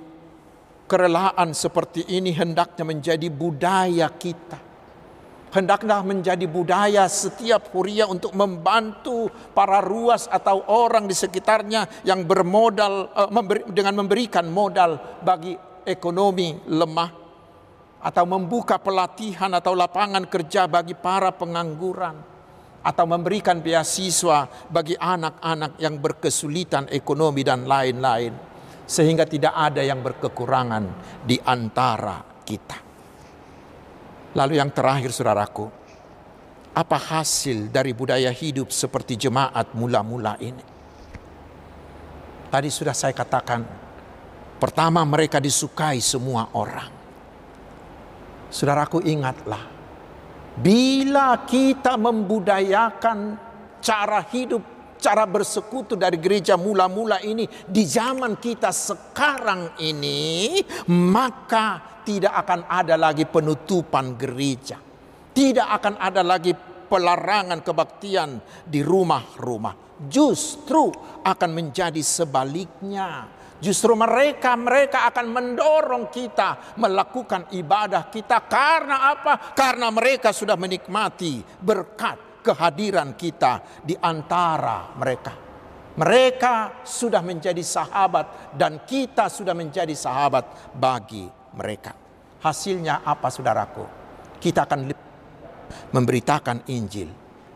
kerelaan 0.87 1.57
seperti 1.57 2.05
ini 2.13 2.35
hendaknya 2.35 2.85
menjadi 2.85 3.29
budaya 3.33 4.09
kita. 4.13 4.73
Hendaklah 5.53 6.01
menjadi 6.01 6.49
budaya 6.49 7.05
setiap 7.13 7.69
huria 7.77 8.09
untuk 8.09 8.33
membantu 8.33 9.29
para 9.53 9.85
ruas 9.85 10.25
atau 10.25 10.65
orang 10.65 11.05
di 11.05 11.13
sekitarnya 11.13 12.09
yang 12.09 12.25
bermodal 12.25 13.13
memberi, 13.29 13.61
dengan 13.69 14.01
memberikan 14.01 14.49
modal 14.49 15.21
bagi 15.21 15.53
ekonomi 15.85 16.57
lemah 16.73 17.11
atau 18.01 18.25
membuka 18.25 18.81
pelatihan 18.81 19.53
atau 19.53 19.77
lapangan 19.77 20.25
kerja 20.25 20.65
bagi 20.65 20.97
para 20.97 21.29
pengangguran 21.37 22.17
atau 22.83 23.05
memberikan 23.05 23.61
beasiswa 23.63 24.49
bagi 24.73 24.97
anak-anak 24.99 25.79
yang 25.79 26.01
berkesulitan 26.01 26.89
ekonomi 26.91 27.47
dan 27.47 27.69
lain-lain 27.69 28.52
sehingga 28.87 29.25
tidak 29.29 29.55
ada 29.55 29.81
yang 29.81 30.03
berkekurangan 30.03 30.85
di 31.23 31.39
antara 31.43 32.21
kita. 32.43 32.79
Lalu 34.33 34.57
yang 34.57 34.73
terakhir 34.73 35.13
saudaraku, 35.13 35.69
apa 36.73 36.97
hasil 36.97 37.69
dari 37.69 37.93
budaya 37.93 38.33
hidup 38.33 38.73
seperti 38.73 39.21
jemaat 39.21 39.77
mula-mula 39.77 40.41
ini? 40.41 40.65
Tadi 42.49 42.69
sudah 42.73 42.97
saya 42.97 43.13
katakan, 43.13 43.61
pertama 44.57 45.05
mereka 45.05 45.37
disukai 45.37 46.01
semua 46.01 46.49
orang. 46.57 46.89
Saudaraku 48.53 49.05
ingatlah, 49.05 49.69
bila 50.57 51.45
kita 51.45 51.97
membudayakan 51.97 53.37
cara 53.81 54.21
hidup 54.33 54.65
cara 55.03 55.27
bersekutu 55.27 55.99
dari 55.99 56.23
gereja 56.23 56.55
mula-mula 56.55 57.19
ini 57.27 57.51
di 57.67 57.83
zaman 57.83 58.39
kita 58.39 58.71
sekarang 58.71 59.83
ini, 59.83 60.63
maka 60.95 61.99
tidak 62.07 62.31
akan 62.47 62.61
ada 62.71 62.95
lagi 62.95 63.27
penutupan 63.27 64.15
gereja. 64.15 64.79
Tidak 65.33 65.67
akan 65.67 65.99
ada 65.99 66.23
lagi 66.23 66.55
pelarangan 66.87 67.59
kebaktian 67.67 68.39
di 68.63 68.85
rumah-rumah. 68.87 69.99
Justru 70.07 70.93
akan 71.27 71.51
menjadi 71.51 71.99
sebaliknya. 72.05 73.27
Justru 73.63 73.95
mereka 73.95 74.59
mereka 74.59 75.07
akan 75.07 75.27
mendorong 75.31 76.11
kita 76.11 76.75
melakukan 76.83 77.55
ibadah 77.55 78.11
kita 78.11 78.43
karena 78.51 79.15
apa? 79.15 79.55
Karena 79.55 79.87
mereka 79.95 80.35
sudah 80.35 80.59
menikmati 80.59 81.39
berkat 81.63 82.32
kehadiran 82.43 83.15
kita 83.15 83.81
di 83.87 83.95
antara 83.97 84.91
mereka. 84.99 85.33
Mereka 85.93 86.85
sudah 86.85 87.21
menjadi 87.21 87.61
sahabat 87.61 88.57
dan 88.57 88.83
kita 88.83 89.29
sudah 89.29 89.53
menjadi 89.53 89.93
sahabat 89.93 90.73
bagi 90.75 91.29
mereka. 91.55 91.93
Hasilnya 92.43 93.07
apa 93.07 93.29
saudaraku? 93.29 93.85
Kita 94.41 94.67
akan 94.67 94.91
memberitakan 95.93 96.67
Injil 96.73 97.09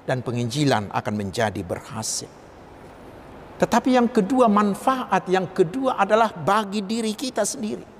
dan 0.07 0.23
penginjilan 0.23 0.93
akan 0.93 1.15
menjadi 1.17 1.61
berhasil. 1.65 2.31
Tetapi 3.57 3.97
yang 3.97 4.13
kedua 4.13 4.53
manfaat 4.53 5.27
yang 5.33 5.49
kedua 5.49 5.97
adalah 5.97 6.29
bagi 6.31 6.85
diri 6.85 7.17
kita 7.17 7.41
sendiri. 7.43 7.97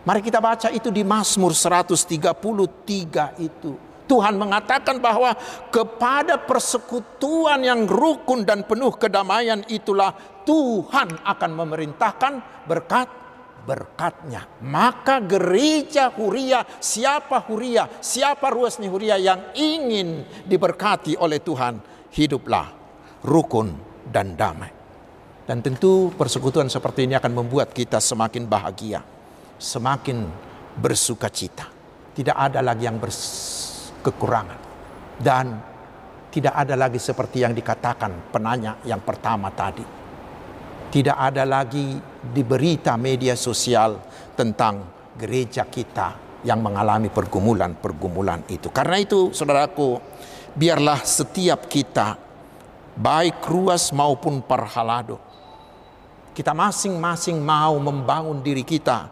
Mari 0.00 0.24
kita 0.24 0.40
baca 0.40 0.72
itu 0.72 0.88
di 0.88 1.04
Mazmur 1.04 1.52
133 1.52 3.36
itu. 3.44 3.89
Tuhan 4.10 4.34
mengatakan 4.34 4.98
bahwa 4.98 5.38
kepada 5.70 6.42
persekutuan 6.42 7.62
yang 7.62 7.86
rukun 7.86 8.42
dan 8.42 8.66
penuh 8.66 8.90
kedamaian 8.98 9.62
itulah 9.70 10.10
Tuhan 10.42 11.22
akan 11.22 11.50
memerintahkan 11.54 12.66
berkat 12.66 13.06
berkatnya. 13.60 14.50
Maka 14.66 15.22
gereja 15.22 16.10
Huria, 16.10 16.66
siapa 16.82 17.38
Huria, 17.46 17.86
siapa 18.02 18.50
ruasnya 18.50 18.90
Huria 18.90 19.14
yang 19.14 19.54
ingin 19.54 20.26
diberkati 20.42 21.14
oleh 21.14 21.38
Tuhan, 21.38 21.78
hiduplah 22.10 22.66
rukun 23.22 23.78
dan 24.10 24.34
damai. 24.34 24.74
Dan 25.46 25.62
tentu 25.62 26.10
persekutuan 26.18 26.66
seperti 26.66 27.06
ini 27.06 27.14
akan 27.14 27.46
membuat 27.46 27.70
kita 27.70 28.02
semakin 28.02 28.48
bahagia, 28.48 29.06
semakin 29.60 30.26
bersuka 30.74 31.30
cita. 31.30 31.70
Tidak 32.10 32.34
ada 32.34 32.58
lagi 32.58 32.90
yang 32.90 32.98
bers 32.98 33.69
kekurangan. 34.00 34.60
Dan 35.20 35.46
tidak 36.30 36.54
ada 36.54 36.74
lagi 36.78 37.02
seperti 37.02 37.42
yang 37.42 37.52
dikatakan 37.52 38.30
penanya 38.30 38.78
yang 38.86 39.02
pertama 39.02 39.50
tadi. 39.50 39.82
Tidak 40.90 41.14
ada 41.14 41.46
lagi 41.46 41.98
di 42.18 42.42
berita 42.42 42.98
media 42.98 43.38
sosial 43.38 43.98
tentang 44.34 44.82
gereja 45.14 45.66
kita 45.66 46.30
yang 46.46 46.62
mengalami 46.64 47.12
pergumulan-pergumulan 47.12 48.46
itu. 48.48 48.72
Karena 48.72 48.96
itu 48.96 49.30
saudaraku, 49.30 50.00
biarlah 50.56 51.02
setiap 51.02 51.66
kita, 51.66 52.16
baik 52.96 53.44
ruas 53.46 53.92
maupun 53.92 54.40
parhalado, 54.42 55.20
kita 56.30 56.54
masing-masing 56.54 57.42
mau 57.42 57.76
membangun 57.76 58.38
diri 58.40 58.62
kita 58.62 59.10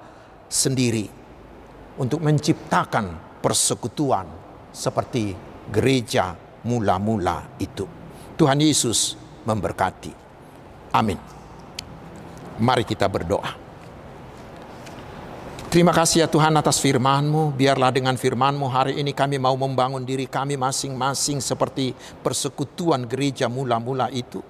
sendiri 0.49 1.11
untuk 1.99 2.23
menciptakan 2.23 3.39
persekutuan 3.43 4.38
seperti 4.79 5.35
gereja 5.67 6.39
mula-mula 6.63 7.59
itu. 7.59 7.83
Tuhan 8.39 8.63
Yesus 8.63 9.19
memberkati. 9.43 10.15
Amin. 10.95 11.19
Mari 12.63 12.87
kita 12.87 13.11
berdoa. 13.11 13.67
Terima 15.69 15.93
kasih 15.93 16.25
ya 16.25 16.29
Tuhan 16.31 16.57
atas 16.57 16.81
firman-Mu. 16.81 17.53
Biarlah 17.53 17.93
dengan 17.93 18.17
firman-Mu 18.17 18.73
hari 18.73 19.03
ini 19.03 19.13
kami 19.13 19.37
mau 19.37 19.53
membangun 19.53 20.01
diri 20.01 20.25
kami 20.25 20.57
masing-masing 20.57 21.45
seperti 21.45 21.93
persekutuan 22.25 23.05
gereja 23.05 23.53
mula-mula 23.53 24.09
itu. 24.09 24.41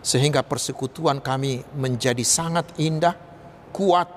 Sehingga 0.00 0.40
persekutuan 0.40 1.20
kami 1.20 1.60
menjadi 1.76 2.24
sangat 2.24 2.64
indah, 2.80 3.12
kuat, 3.76 4.08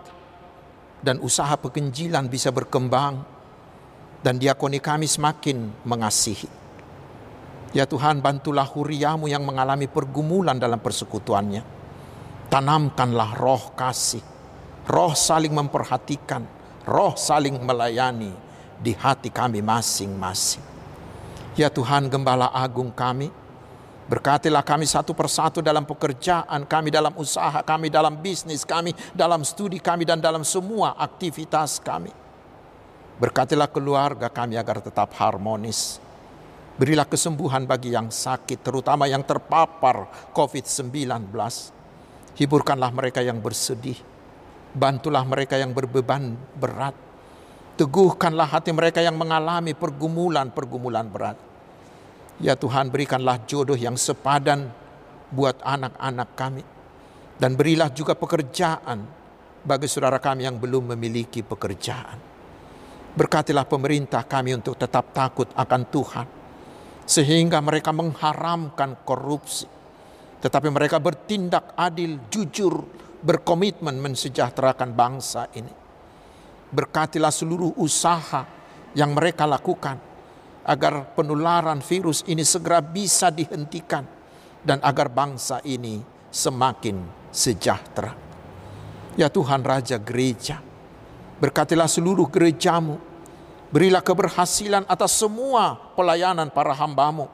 dan 1.03 1.19
usaha 1.19 1.51
pekenjilan 1.57 2.29
bisa 2.31 2.53
berkembang 2.53 3.40
dan 4.21 4.37
diakoni 4.37 4.77
kami 4.77 5.09
semakin 5.09 5.69
mengasihi. 5.85 6.49
Ya 7.71 7.87
Tuhan 7.87 8.19
bantulah 8.19 8.67
huriamu 8.67 9.31
yang 9.31 9.41
mengalami 9.41 9.87
pergumulan 9.89 10.57
dalam 10.59 10.77
persekutuannya. 10.77 11.63
Tanamkanlah 12.51 13.39
roh 13.39 13.71
kasih, 13.79 14.19
roh 14.85 15.15
saling 15.15 15.55
memperhatikan, 15.55 16.43
roh 16.83 17.15
saling 17.15 17.55
melayani 17.63 18.35
di 18.75 18.91
hati 18.91 19.31
kami 19.31 19.63
masing-masing. 19.63 20.63
Ya 21.55 21.71
Tuhan 21.71 22.11
gembala 22.11 22.51
agung 22.51 22.91
kami, 22.91 23.31
Berkatilah 24.11 24.59
kami 24.59 24.83
satu 24.83 25.15
persatu 25.15 25.63
dalam 25.63 25.87
pekerjaan 25.87 26.67
kami, 26.67 26.91
dalam 26.91 27.15
usaha 27.15 27.63
kami, 27.63 27.87
dalam 27.87 28.19
bisnis 28.19 28.67
kami, 28.67 28.91
dalam 29.15 29.39
studi 29.47 29.79
kami, 29.79 30.03
dan 30.03 30.19
dalam 30.19 30.43
semua 30.43 30.99
aktivitas 30.99 31.79
kami. 31.79 32.11
Berkatilah 33.17 33.67
keluarga 33.67 34.31
kami 34.31 34.55
agar 34.55 34.79
tetap 34.79 35.11
harmonis. 35.17 35.99
Berilah 36.79 37.05
kesembuhan 37.05 37.67
bagi 37.67 37.93
yang 37.93 38.09
sakit, 38.09 38.63
terutama 38.63 39.05
yang 39.05 39.21
terpapar 39.21 40.07
COVID-19. 40.31 41.29
Hiburkanlah 42.39 42.89
mereka 42.89 43.19
yang 43.19 43.43
bersedih. 43.43 43.99
Bantulah 44.71 45.21
mereka 45.27 45.59
yang 45.59 45.75
berbeban 45.75 46.39
berat. 46.55 46.95
Teguhkanlah 47.75 48.47
hati 48.47 48.71
mereka 48.71 49.03
yang 49.03 49.19
mengalami 49.19 49.75
pergumulan-pergumulan 49.75 51.05
berat. 51.11 51.37
Ya 52.39 52.55
Tuhan 52.55 52.89
berikanlah 52.89 53.43
jodoh 53.45 53.77
yang 53.77 53.99
sepadan 53.99 54.71
buat 55.29 55.59
anak-anak 55.61 56.29
kami. 56.33 56.63
Dan 57.37 57.53
berilah 57.53 57.93
juga 57.93 58.17
pekerjaan 58.17 59.05
bagi 59.61 59.85
saudara 59.85 60.17
kami 60.17 60.49
yang 60.49 60.57
belum 60.57 60.97
memiliki 60.97 61.45
pekerjaan. 61.45 62.30
Berkatilah 63.11 63.67
pemerintah 63.67 64.23
kami 64.23 64.55
untuk 64.55 64.79
tetap 64.79 65.11
takut 65.11 65.51
akan 65.51 65.81
Tuhan. 65.91 66.27
Sehingga 67.03 67.59
mereka 67.59 67.91
mengharamkan 67.91 69.03
korupsi. 69.03 69.67
Tetapi 70.39 70.71
mereka 70.71 71.03
bertindak 71.03 71.75
adil, 71.75 72.23
jujur, 72.31 72.87
berkomitmen 73.19 73.99
mensejahterakan 73.99 74.95
bangsa 74.95 75.51
ini. 75.59 75.75
Berkatilah 76.71 77.35
seluruh 77.35 77.75
usaha 77.83 78.47
yang 78.95 79.11
mereka 79.11 79.43
lakukan. 79.43 79.99
Agar 80.63 81.11
penularan 81.11 81.83
virus 81.83 82.23
ini 82.31 82.47
segera 82.47 82.79
bisa 82.79 83.27
dihentikan. 83.27 84.07
Dan 84.63 84.79
agar 84.79 85.11
bangsa 85.11 85.59
ini 85.67 85.99
semakin 86.31 87.27
sejahtera. 87.27 88.15
Ya 89.19 89.27
Tuhan 89.27 89.67
Raja 89.67 89.99
Gereja 89.99 90.70
Berkatilah 91.41 91.89
seluruh 91.89 92.29
gerejamu. 92.29 93.01
Berilah 93.73 94.05
keberhasilan 94.05 94.85
atas 94.85 95.17
semua 95.17 95.79
pelayanan 95.97 96.53
para 96.53 96.69
hambamu. 96.77 97.25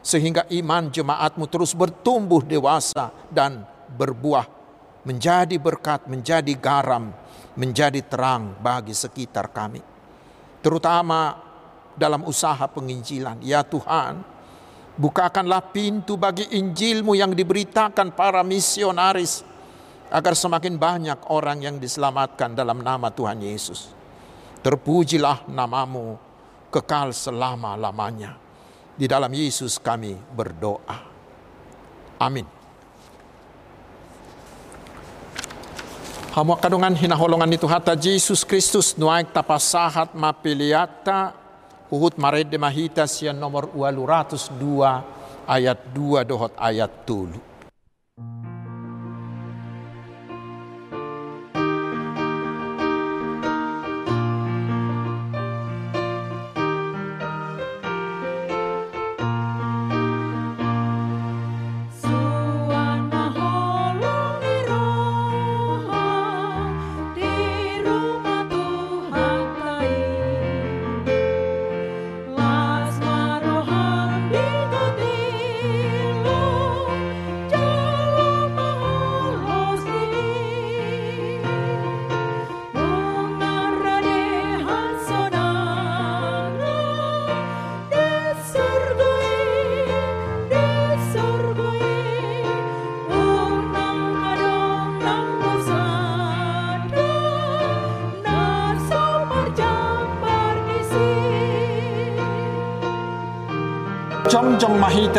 Sehingga 0.00 0.46
iman 0.48 0.86
jemaatmu 0.88 1.44
terus 1.50 1.74
bertumbuh 1.74 2.40
dewasa 2.46 3.10
dan 3.28 3.66
berbuah 3.98 4.60
menjadi 5.04 5.56
berkat, 5.56 6.06
menjadi 6.06 6.52
garam, 6.56 7.12
menjadi 7.56 8.00
terang 8.04 8.56
bagi 8.60 8.92
sekitar 8.92 9.50
kami. 9.50 9.82
Terutama 10.60 11.36
dalam 11.96 12.24
usaha 12.28 12.64
penginjilan. 12.68 13.40
Ya 13.40 13.64
Tuhan, 13.64 14.20
bukakanlah 15.00 15.72
pintu 15.72 16.20
bagi 16.20 16.48
Injilmu 16.52 17.16
yang 17.16 17.32
diberitakan 17.32 18.12
para 18.12 18.44
misionaris 18.44 19.44
agar 20.10 20.34
semakin 20.34 20.74
banyak 20.74 21.18
orang 21.30 21.62
yang 21.62 21.76
diselamatkan 21.78 22.58
dalam 22.58 22.82
nama 22.82 23.08
Tuhan 23.14 23.38
Yesus. 23.38 23.94
Terpujilah 24.60 25.46
namamu 25.48 26.18
kekal 26.68 27.14
selama-lamanya. 27.14 28.36
Di 28.98 29.08
dalam 29.08 29.32
Yesus 29.32 29.80
kami 29.80 30.12
berdoa. 30.34 30.98
Amin. 32.20 32.44
Hamu 36.30 36.54
kadungan 36.62 36.94
hina 36.94 37.18
holongan 37.18 37.50
itu 37.50 37.66
hata 37.66 37.98
Yesus 37.98 38.46
Kristus 38.46 38.94
nuaik 38.94 39.34
tapasahat 39.34 40.14
mapiliata 40.14 41.34
uhut 41.90 42.14
marede 42.22 42.54
mahita 42.54 43.02
sian 43.10 43.34
nomor 43.34 43.66
202 43.74 44.54
ayat 45.50 45.78
2 45.90 46.22
dohot 46.22 46.54
ayat 46.54 46.92
10. 47.02 47.49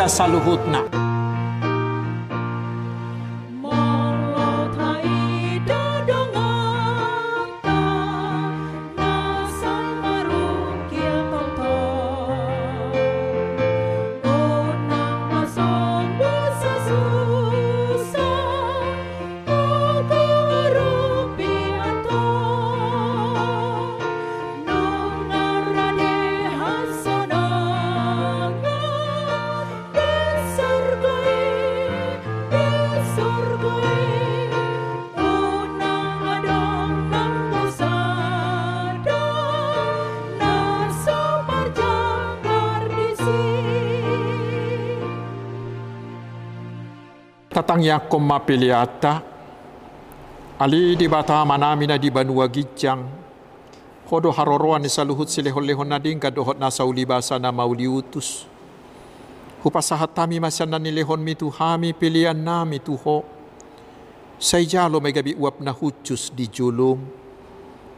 Mahita 0.02 0.16
saluhutna. 0.16 0.81
Tatang 47.72 47.88
yakom 47.88 48.20
mapiliata. 48.28 49.24
Ali 50.60 50.92
di 50.92 51.08
bata 51.08 51.40
manamina 51.40 51.96
di 51.96 52.12
banua 52.12 52.44
gijang. 52.44 53.00
Hodo 54.12 54.28
haroroan 54.28 54.84
saluhut 54.92 55.32
silehon-lehon 55.32 55.88
nading 55.88 56.20
kadohot 56.20 56.60
nasa 56.60 56.84
ulibasa 56.84 57.40
na 57.40 57.48
mauliutus. 57.48 58.44
Hupasahat 59.64 60.12
tami 60.12 60.36
masyan 60.36 60.68
na 60.68 60.76
nilehon 60.76 61.24
mi 61.24 61.32
tuhami 61.32 61.96
pilihan 61.96 62.36
nami 62.36 62.76
tuho. 62.76 63.24
Say 64.36 64.68
jalo 64.68 65.00
may 65.00 65.16
gabi 65.16 65.32
uap 65.32 65.64
na 65.64 65.72
hutyus 65.72 66.28
di 66.28 66.52
julum. 66.52 67.00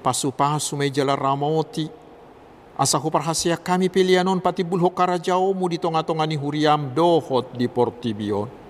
Pasu-pasu 0.07 0.79
may 0.79 0.95
jala 0.95 1.19
ramoti. 1.19 1.91
Asa 2.79 3.03
ko 3.03 3.11
parhasya 3.11 3.59
kami 3.59 3.91
pilihanon 3.91 4.39
pati 4.39 4.63
bulho 4.63 4.95
karajao 4.95 5.51
mo 5.51 5.67
di 5.67 5.83
tonga-tonga 5.83 6.31
ni 6.31 6.39
huriam 6.39 6.95
dohot 6.95 7.59
di 7.59 7.67
portibion 7.67 8.63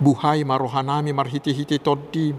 buhay 0.00 0.42
marohanami 0.42 1.12
marhiti-hiti 1.12 1.76
toddim. 1.78 2.34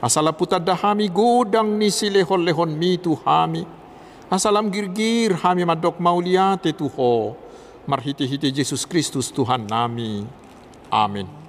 Asala 0.00 0.32
putad 0.32 0.64
dahami 0.64 1.12
godang 1.12 1.76
ni 1.76 1.92
silehon-lehon 1.92 2.72
mi 2.72 2.96
tuhami. 2.96 3.66
Asalam 4.30 4.70
girgir 4.70 5.34
hami 5.42 5.66
madok 5.66 5.98
mauliate 5.98 6.72
tuho. 6.72 7.34
Marhiti-hiti 7.84 8.54
Yesus 8.54 8.86
Kristus 8.86 9.34
Tuhan 9.34 9.66
nami. 9.66 10.22
Amin. 10.88 11.39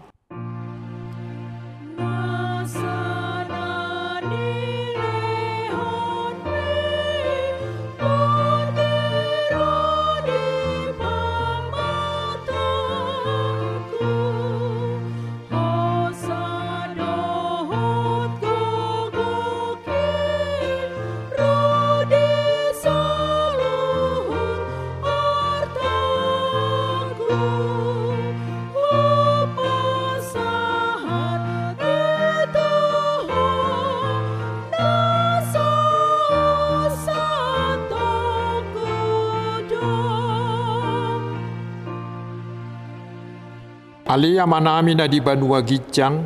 Alia 44.11 44.43
manami 44.43 44.91
na 44.91 45.07
di 45.07 45.23
banua 45.23 45.63
gijang, 45.63 46.19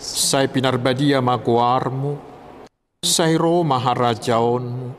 say 0.00 0.48
pinarbadia 0.48 1.20
maguarmu, 1.20 2.16
say 3.04 3.36
ro 3.36 3.60
maharajaonmu, 3.60 4.96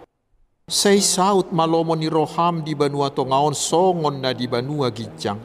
say 0.69 1.01
saut 1.01 1.49
malomo 1.49 1.97
ni 1.97 2.05
roham 2.05 2.61
di 2.61 2.77
banua 2.77 3.09
tongaon 3.09 3.57
songon 3.57 4.21
na 4.21 4.37
di 4.37 4.45
banua 4.45 4.93
gijang. 4.93 5.41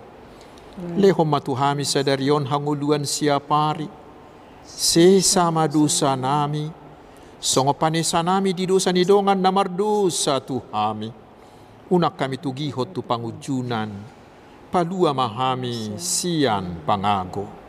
Lehom 1.01 1.25
matuhami 1.25 1.81
sa 1.89 2.05
darion 2.05 2.45
hanguluan 2.45 3.09
siapari, 3.09 3.89
sesama 4.61 5.65
dosa 5.65 6.13
nami, 6.13 6.69
songo 7.41 7.73
panesa 7.73 8.21
nami 8.21 8.53
di 8.53 8.69
dosa 8.69 8.93
ni 8.93 9.09
dongan 9.09 9.41
na 9.41 9.49
mardosa 9.49 10.45
tuhami. 10.45 11.09
Unak 11.89 12.21
kami 12.21 12.37
tugihot 12.37 12.93
tu 12.93 13.01
pangujunan, 13.01 13.89
palua 14.73 15.13
mahami 15.13 16.01
sian 16.01 16.81
pangago. 16.89 17.62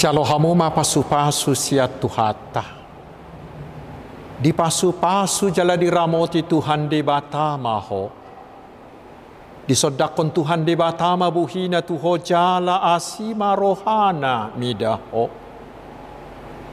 Jalo 0.00 0.24
hamu 0.24 0.56
ma 0.56 0.72
pasu-pasu 0.72 1.52
sia 1.52 1.84
tuhata. 1.84 2.64
Di 4.40 4.48
pasu-pasu 4.48 5.52
jala 5.52 5.76
diramoti 5.76 6.40
Tuhan 6.40 6.88
de 6.88 7.04
batama 7.04 7.76
ho. 7.76 8.08
Di 9.68 9.76
sodakon 9.76 10.32
Tuhan 10.32 10.64
de 10.64 10.72
batama 10.72 11.28
buhina 11.28 11.84
tuho 11.84 12.16
jala 12.16 12.80
asima 12.96 13.52
rohana 13.52 14.56
midaho. 14.56 15.28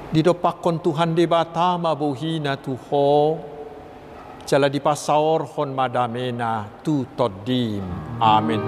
Di 0.08 0.24
dopakon 0.24 0.80
Tuhan 0.80 1.12
de 1.12 1.28
batama 1.28 1.92
buhina 2.00 2.56
tuho 2.56 3.44
jala 4.48 4.72
di 4.72 4.80
pasaor 4.80 5.52
hon 5.52 5.76
madamena 5.76 6.80
tu 6.80 7.04
todim. 7.12 7.84
Amin. 8.24 8.64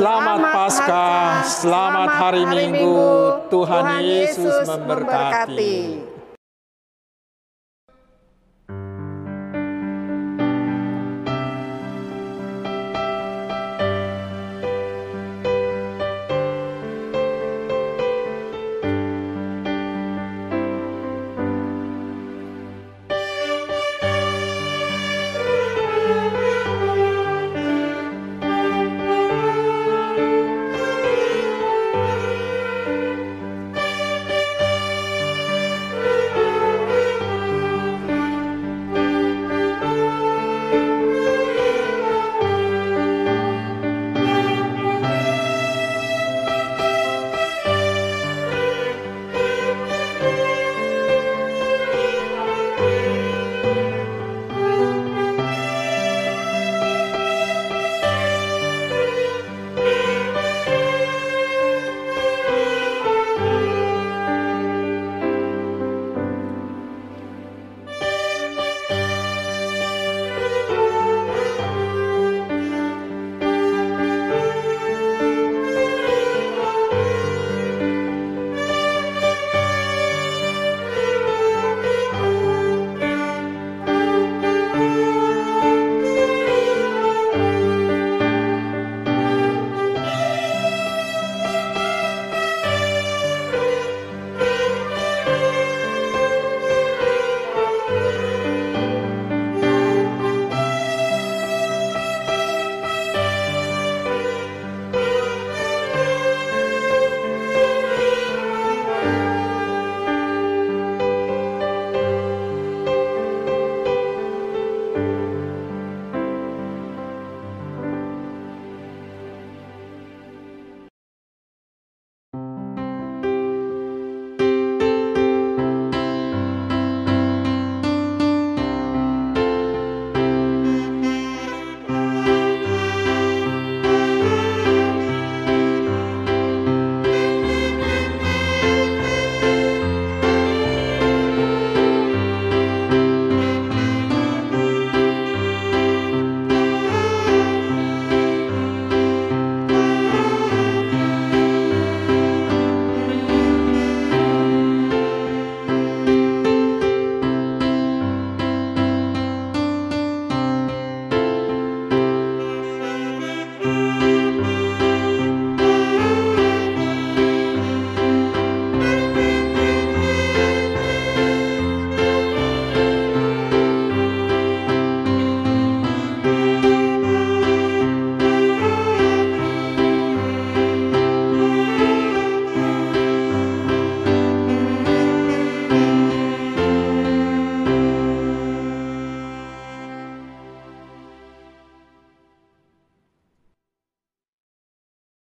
Selamat 0.00 0.40
Paskah, 0.56 1.44
selamat 1.44 2.08
hari 2.16 2.44
Minggu. 2.48 2.96
Tuhan 3.52 4.00
Yesus 4.00 4.64
memberkati. 4.64 5.76